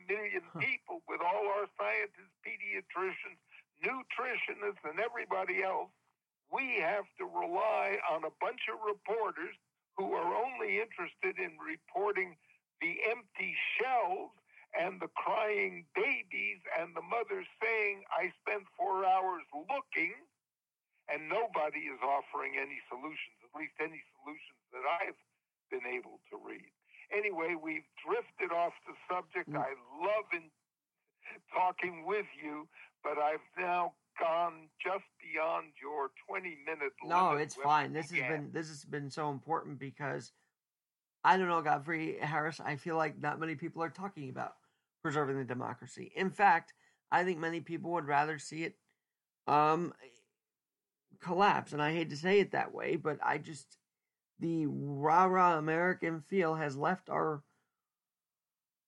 [0.08, 3.40] million people, with all our scientists, pediatricians,
[3.84, 5.92] nutritionists, and everybody else,
[6.52, 9.56] we have to rely on a bunch of reporters
[9.98, 12.36] who are only interested in reporting
[12.82, 14.32] the empty shelves
[14.80, 20.14] and the crying babies and the mothers saying, I spent four hours looking,
[21.10, 25.20] and nobody is offering any solutions, at least any solutions that I've
[25.74, 26.70] been able to read.
[27.10, 29.50] Anyway, we've drifted off the subject.
[29.50, 29.58] Mm.
[29.58, 30.54] I love in
[31.54, 32.68] talking with you,
[33.04, 37.10] but I've now gone just beyond your 20 minute limit.
[37.10, 37.94] No, it's fine.
[37.94, 40.32] This has been this has been so important because
[41.24, 42.60] I don't know, Godfrey Harris.
[42.64, 44.54] I feel like not many people are talking about
[45.02, 46.12] preserving the democracy.
[46.16, 46.74] In fact,
[47.12, 48.76] I think many people would rather see it
[49.48, 49.94] um
[51.22, 53.78] collapse, and I hate to say it that way, but I just
[54.40, 57.44] the rah rah American feel has left our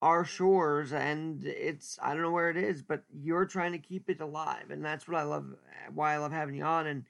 [0.02, 4.10] our shores and it's I don't know where it is, but you're trying to keep
[4.10, 5.46] it alive and that's what I love
[5.94, 7.06] why I love having you on and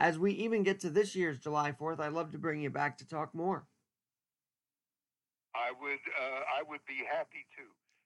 [0.00, 2.98] as we even get to this year's July 4th, I'd love to bring you back
[2.98, 3.64] to talk more.
[5.54, 7.62] I would uh, I would be happy to.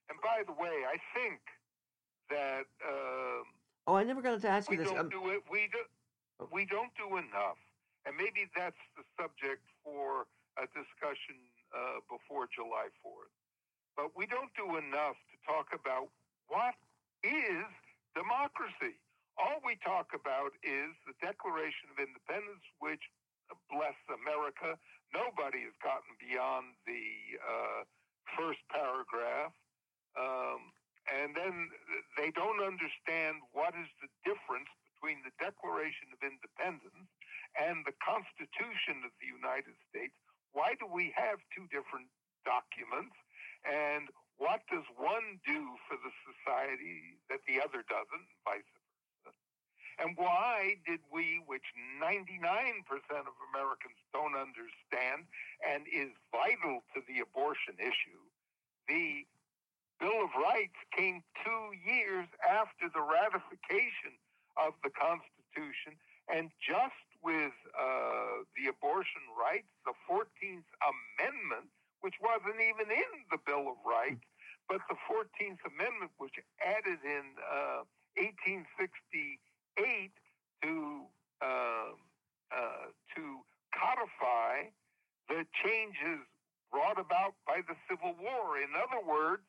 [0.09, 1.39] And by the way, I think
[2.29, 3.43] that um,
[3.87, 4.87] Oh, I never got to ask you this.
[4.87, 5.41] don't Um, do it.
[5.51, 5.79] We do
[6.47, 7.59] we don't do enough,
[8.07, 11.35] and maybe that's the subject for a discussion
[11.75, 13.31] uh, before July Fourth.
[13.99, 16.07] But we don't do enough to talk about
[16.47, 16.79] what
[17.23, 17.67] is
[18.15, 18.95] democracy.
[19.35, 23.03] All we talk about is the Declaration of Independence, which
[23.67, 24.79] bless America.
[25.11, 27.81] Nobody has gotten beyond the uh,
[28.35, 29.51] first paragraph.
[30.15, 30.71] Um,
[31.09, 31.71] and then
[32.17, 34.69] they don't understand what is the difference
[34.99, 37.07] between the Declaration of Independence
[37.55, 40.11] and the Constitution of the United States.
[40.51, 42.11] Why do we have two different
[42.43, 43.15] documents?
[43.63, 49.31] And what does one do for the society that the other doesn't, vice versa?
[50.03, 52.83] And why did we, which 99%
[53.23, 55.31] of Americans don't understand
[55.63, 58.23] and is vital to the abortion issue,
[58.91, 59.23] the
[59.99, 64.19] Bill of Rights came two years after the ratification
[64.59, 65.95] of the Constitution,
[66.27, 73.39] and just with uh, the abortion rights, the 14th Amendment, which wasn't even in the
[73.43, 74.23] Bill of Rights,
[74.67, 77.83] but the 14th Amendment, which added in uh,
[78.15, 80.11] 1868
[80.63, 81.07] to
[81.41, 81.95] um,
[82.51, 83.23] uh, to
[83.71, 84.67] codify
[85.29, 86.25] the changes
[86.71, 88.57] brought about by the Civil War.
[88.57, 89.45] In other words,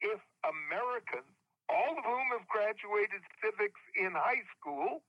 [0.00, 1.33] if Americans,
[1.68, 5.02] all of whom have graduated civics in high school,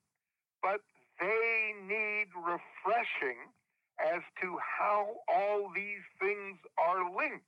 [0.61, 0.81] but
[1.19, 3.51] they need refreshing
[3.99, 7.47] as to how all these things are linked.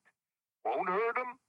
[0.64, 1.40] Won't hurt them,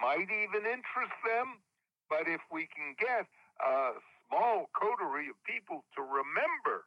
[0.00, 1.62] might even interest them,
[2.08, 3.26] but if we can get
[3.62, 3.94] a
[4.26, 6.86] small coterie of people to remember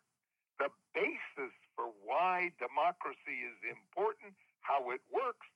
[0.60, 5.48] the basis for why democracy is important, how it works,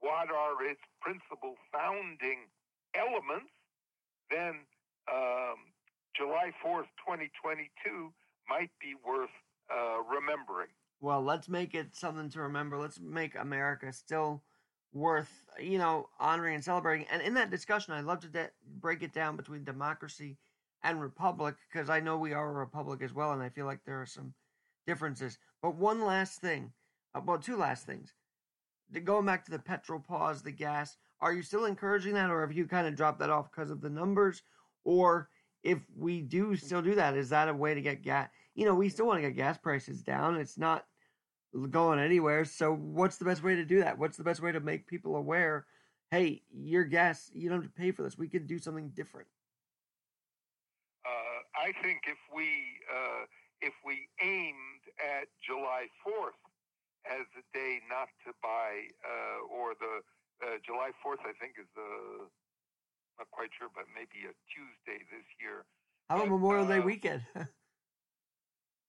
[0.00, 2.46] what are its principal founding
[2.94, 3.50] elements,
[4.30, 4.66] then
[5.12, 5.56] um,
[6.16, 8.12] July 4th, 2022
[8.48, 9.30] might be worth
[9.70, 10.68] uh, remembering.
[11.00, 12.78] well, let's make it something to remember.
[12.78, 14.42] Let's make America still
[14.92, 17.06] worth, you know, honoring and celebrating.
[17.10, 18.50] And in that discussion, I'd love to de-
[18.80, 20.38] break it down between democracy
[20.82, 23.80] and republic because I know we are a republic as well, and I feel like
[23.84, 24.34] there are some
[24.86, 25.38] differences.
[25.62, 26.72] But one last thing,
[27.14, 28.14] uh, well, two last things.
[29.04, 32.52] going back to the petrol pause, the gas, are you still encouraging that, or have
[32.52, 34.42] you kind of dropped that off because of the numbers?
[34.84, 35.30] Or
[35.62, 38.28] if we do still do that, is that a way to get gas?
[38.54, 40.36] You know, we still want to get gas prices down.
[40.36, 40.86] It's not
[41.70, 42.44] going anywhere.
[42.44, 43.98] So, what's the best way to do that?
[43.98, 45.66] What's the best way to make people aware?
[46.10, 48.16] Hey, your gas, you don't have to pay for this.
[48.16, 49.28] We can do something different.
[51.04, 52.46] Uh, I think if we
[52.92, 53.24] uh,
[53.60, 56.34] if we aimed at July Fourth
[57.06, 60.02] as a day not to buy, uh, or the
[60.42, 62.26] uh, July 4th, I think, is the,
[63.18, 65.64] not quite sure, but maybe a Tuesday this year.
[66.08, 67.22] How about Memorial Day uh, weekend?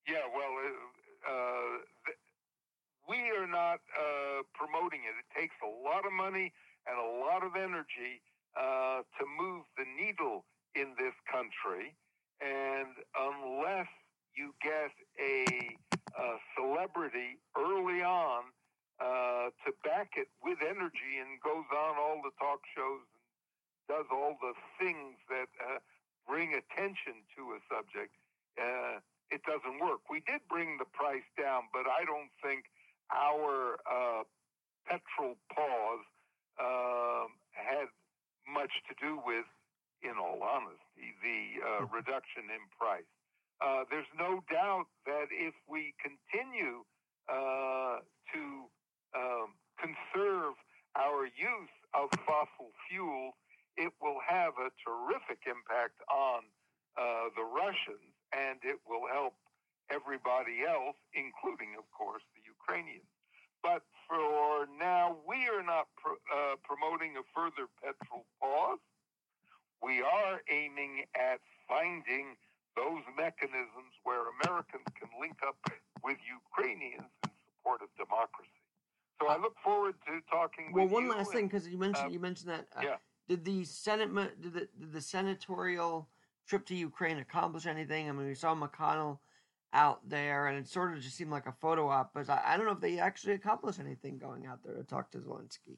[0.07, 0.71] Yeah, well, uh,
[1.27, 1.77] uh,
[2.07, 2.21] th-
[3.11, 5.11] we are not uh, promoting it.
[5.19, 6.53] It takes a lot of money
[6.87, 8.23] and a lot of energy
[8.55, 10.45] uh, to move the needle
[10.75, 11.91] in this country.
[12.39, 13.91] And unless
[14.31, 15.75] you get a,
[16.17, 18.43] uh celebrity early on
[18.99, 23.23] uh, to back it with energy and goes on all the talk shows and
[23.87, 25.79] does all the things that uh,
[26.27, 28.11] bring attention to a subject,
[28.59, 28.99] uh,
[29.31, 30.01] it doesn't work.
[30.09, 32.65] We did bring the price down, but I don't think
[33.11, 34.23] our uh,
[34.87, 36.07] petrol pause
[36.59, 37.87] um, had
[38.47, 39.45] much to do with,
[40.01, 43.07] in all honesty, the uh, reduction in price.
[43.59, 46.85] Uh, there's no doubt that if we continue
[47.27, 47.99] uh,
[48.33, 48.69] to
[49.15, 50.55] um, conserve
[50.95, 53.37] our use of fossil fuel,
[53.77, 56.41] it will have a terrific impact on
[56.97, 59.37] uh, the Russians, and it will help
[59.93, 63.07] everybody else, including, of course, the Ukrainians.
[63.61, 68.81] But for now, we are not uh, promoting a further petrol pause.
[69.81, 71.39] We are aiming at
[71.69, 72.37] finding
[72.75, 75.57] those mechanisms where Americans can link up
[76.03, 78.56] with Ukrainians in support of democracy.
[79.21, 82.19] So I look forward to talking well, one last thing, because you mentioned uh, you
[82.19, 82.67] mentioned that.
[82.75, 82.95] Uh, yeah.
[83.27, 86.07] Did the Senate did the, did the senatorial
[86.47, 88.09] trip to Ukraine accomplish anything?
[88.09, 89.19] I mean, we saw McConnell
[89.73, 92.13] out there, and it sort of just seemed like a photo op.
[92.13, 95.11] But I, I don't know if they actually accomplished anything going out there to talk
[95.11, 95.77] to Zelensky.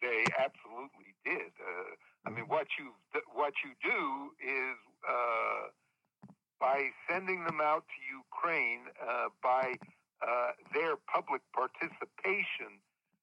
[0.00, 1.52] They absolutely did.
[1.60, 1.94] Uh,
[2.26, 2.92] I mean, what you
[3.32, 4.76] what you do is
[5.08, 9.74] uh, by sending them out to Ukraine, uh, by
[10.22, 12.78] uh, their public participation,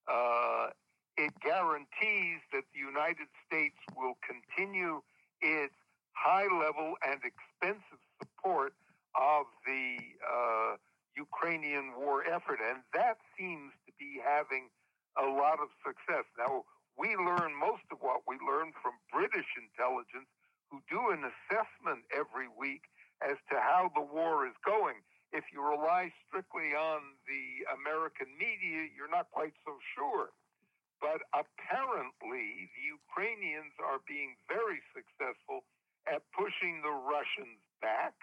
[0.07, 0.69] uh,
[1.17, 5.01] it guarantees that the United States will continue
[5.41, 5.75] its
[6.11, 8.73] high level and expensive support
[9.15, 10.75] of the uh,
[11.15, 14.69] Ukrainian war effort, and that seems to be having
[15.17, 16.23] a lot of success.
[16.37, 16.63] Now,
[16.97, 20.27] we learn most of what we learn from British intelligence,
[20.71, 22.83] who do an assessment every week
[23.25, 25.01] as to how the war is going.
[25.33, 30.31] If you rely strictly on the American media, you're not quite so sure.
[31.01, 35.63] But apparently, the Ukrainians are being very successful
[36.07, 38.15] at pushing the Russians back,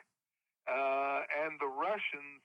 [0.68, 2.42] uh, and the Russians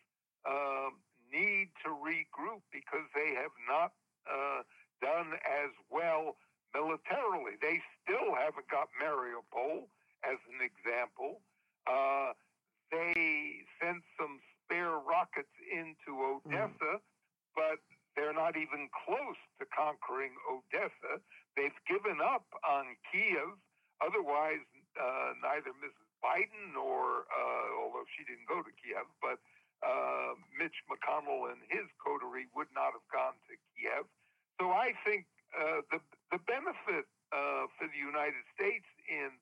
[0.47, 1.01] um
[1.31, 3.93] need to regroup because they have not
[4.27, 4.63] uh,
[5.01, 6.37] done as well
[6.75, 7.55] militarily.
[7.61, 9.87] They still haven't got Mariupol,
[10.23, 11.41] as an example.
[11.87, 12.33] Uh,
[12.91, 14.39] they sent some
[14.71, 17.03] spare rockets into Odessa,
[17.51, 17.83] but
[18.15, 21.19] they're not even close to conquering Odessa.
[21.59, 23.59] They've given up on Kiev.
[23.99, 24.63] Otherwise,
[24.95, 26.07] uh, neither Mrs.
[26.23, 29.43] Biden nor, uh, although she didn't go to Kiev, but
[29.83, 34.07] uh, Mitch McConnell and his coterie would not have gone to Kiev.
[34.57, 35.99] So I think uh, the
[36.31, 39.35] the benefit uh, for the United States in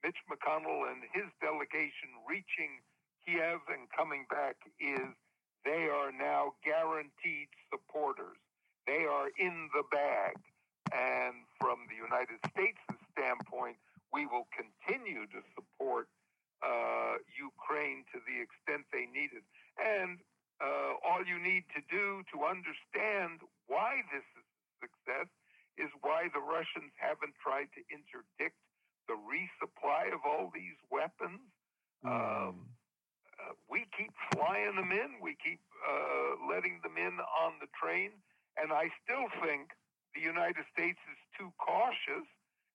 [0.00, 2.80] Mitch McConnell and his delegation reaching
[3.26, 5.08] Kiev and coming back is
[5.64, 8.38] they are now guaranteed supporters.
[8.86, 10.36] They are in the bag.
[10.90, 12.82] And from the United States'
[13.14, 13.78] standpoint,
[14.12, 16.08] we will continue to support
[16.64, 19.46] uh, Ukraine to the extent they need it.
[19.78, 20.18] And
[20.58, 23.40] uh, all you need to do to understand
[23.70, 25.30] why this is a success
[25.78, 28.58] is why the Russians haven't tried to interdict
[29.08, 31.40] the resupply of all these weapons.
[32.04, 32.68] Um,
[33.40, 35.16] uh, we keep flying them in.
[35.22, 38.12] We keep uh, letting them in on the train.
[38.60, 39.72] And I still think
[40.14, 42.28] the United States is too cautious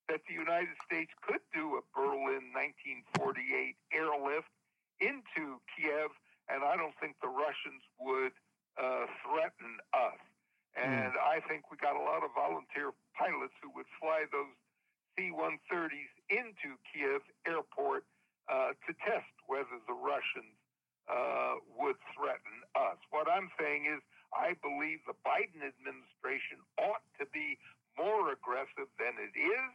[0.10, 4.50] that the United States could do a Berlin 1948 airlift
[5.02, 6.14] into Kiev,
[6.48, 8.34] and I don't think the Russians would
[8.78, 10.22] uh, threaten us.
[10.76, 14.52] And I think we got a lot of volunteer pilots who would fly those
[15.16, 18.04] C-130s into Kiev airport
[18.50, 20.56] uh, to test whether the Russians
[21.10, 22.98] uh, would threaten us.
[23.10, 24.02] What I'm saying is,
[24.34, 27.58] I believe the Biden administration ought to be
[27.98, 29.72] more aggressive than it is.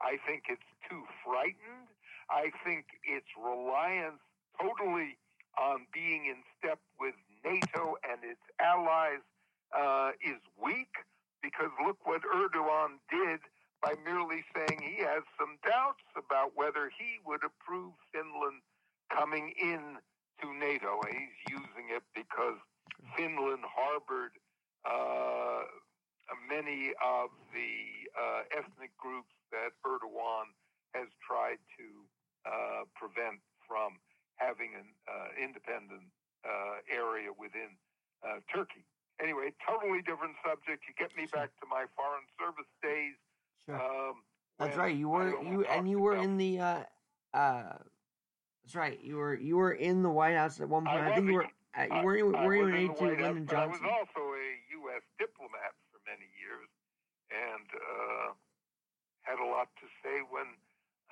[0.00, 1.90] I think it's too frightened.
[2.30, 4.22] I think its reliance
[4.60, 5.18] totally
[5.58, 7.14] on being in step with
[7.44, 9.24] NATO and its allies
[9.74, 10.92] uh, is weak
[11.42, 13.40] because look what Erdogan did
[13.82, 18.62] by merely saying he has some doubts about whether he would approve Finland
[19.10, 19.98] coming in
[20.42, 21.00] to NATO.
[21.06, 22.58] He's using it because
[23.16, 24.34] Finland harbored
[24.84, 25.62] uh,
[26.48, 27.74] many of the
[28.14, 30.52] uh, ethnic groups that Erdogan
[30.94, 31.86] has tried to
[32.44, 34.00] uh, prevent from
[34.36, 36.08] having an uh, independent
[36.46, 37.76] uh, area within
[38.22, 38.86] uh, Turkey.
[39.18, 40.86] Anyway, totally different subject.
[40.86, 43.18] You get me back to my foreign service days.
[43.68, 43.76] Sure.
[43.76, 44.14] Um,
[44.58, 44.96] That's right.
[44.96, 46.82] You were you and you were about- in the uh
[47.34, 47.76] uh
[48.64, 48.98] that's right.
[49.02, 50.96] You were you were in the White House at one point.
[50.96, 53.04] I, think you were at, you I- were you were you an in aide to
[53.04, 54.48] Lyndon but I was also a
[54.88, 55.04] U.S.
[55.20, 56.68] diplomat for many years
[57.28, 58.28] and uh,
[59.28, 60.48] had a lot to say when,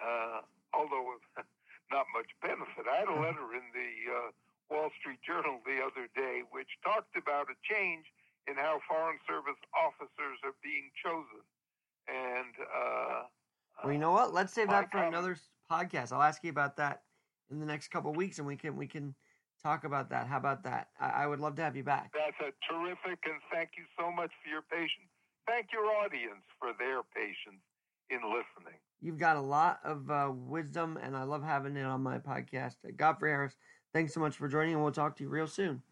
[0.00, 0.40] uh,
[0.72, 1.12] although
[1.92, 2.88] not much benefit.
[2.88, 4.28] I had a letter in the uh,
[4.72, 8.08] Wall Street Journal the other day which talked about a change
[8.48, 11.44] in how Foreign Service officers are being chosen.
[12.08, 13.22] And uh,
[13.82, 14.32] Well, you know what?
[14.32, 15.36] Let's save that for another
[15.70, 16.12] podcast.
[16.12, 17.02] I'll ask you about that
[17.50, 19.14] in the next couple weeks, and we can we can
[19.62, 20.26] talk about that.
[20.26, 20.88] How about that?
[21.00, 22.12] I, I would love to have you back.
[22.14, 25.10] That's a terrific, and thank you so much for your patience.
[25.46, 27.62] Thank your audience for their patience
[28.10, 28.78] in listening.
[29.00, 32.76] You've got a lot of uh, wisdom, and I love having it on my podcast.
[32.84, 33.56] Uh, Godfrey Harris,
[33.92, 35.82] thanks so much for joining, and we'll talk to you real soon.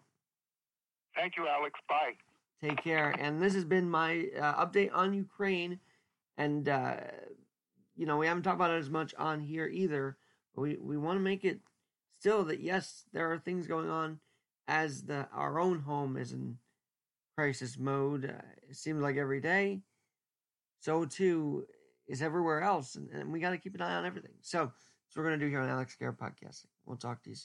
[1.14, 1.78] Thank you, Alex.
[1.88, 2.14] Bye.
[2.60, 3.14] Take care.
[3.18, 5.78] And this has been my uh, update on Ukraine.
[6.36, 6.96] And, uh,
[7.96, 10.16] you know, we haven't talked about it as much on here either.
[10.54, 11.60] But we, we want to make it
[12.18, 14.18] still that, yes, there are things going on
[14.66, 16.58] as the our own home is in
[17.36, 18.24] crisis mode.
[18.24, 19.80] Uh, it seems like every day.
[20.80, 21.64] So, too,
[22.06, 22.94] is everywhere else.
[22.94, 24.34] And, and we got to keep an eye on everything.
[24.42, 24.58] So,
[25.14, 26.66] that's what we're going to do here on Alex Garrett Podcasting.
[26.84, 27.42] We'll talk to you soon.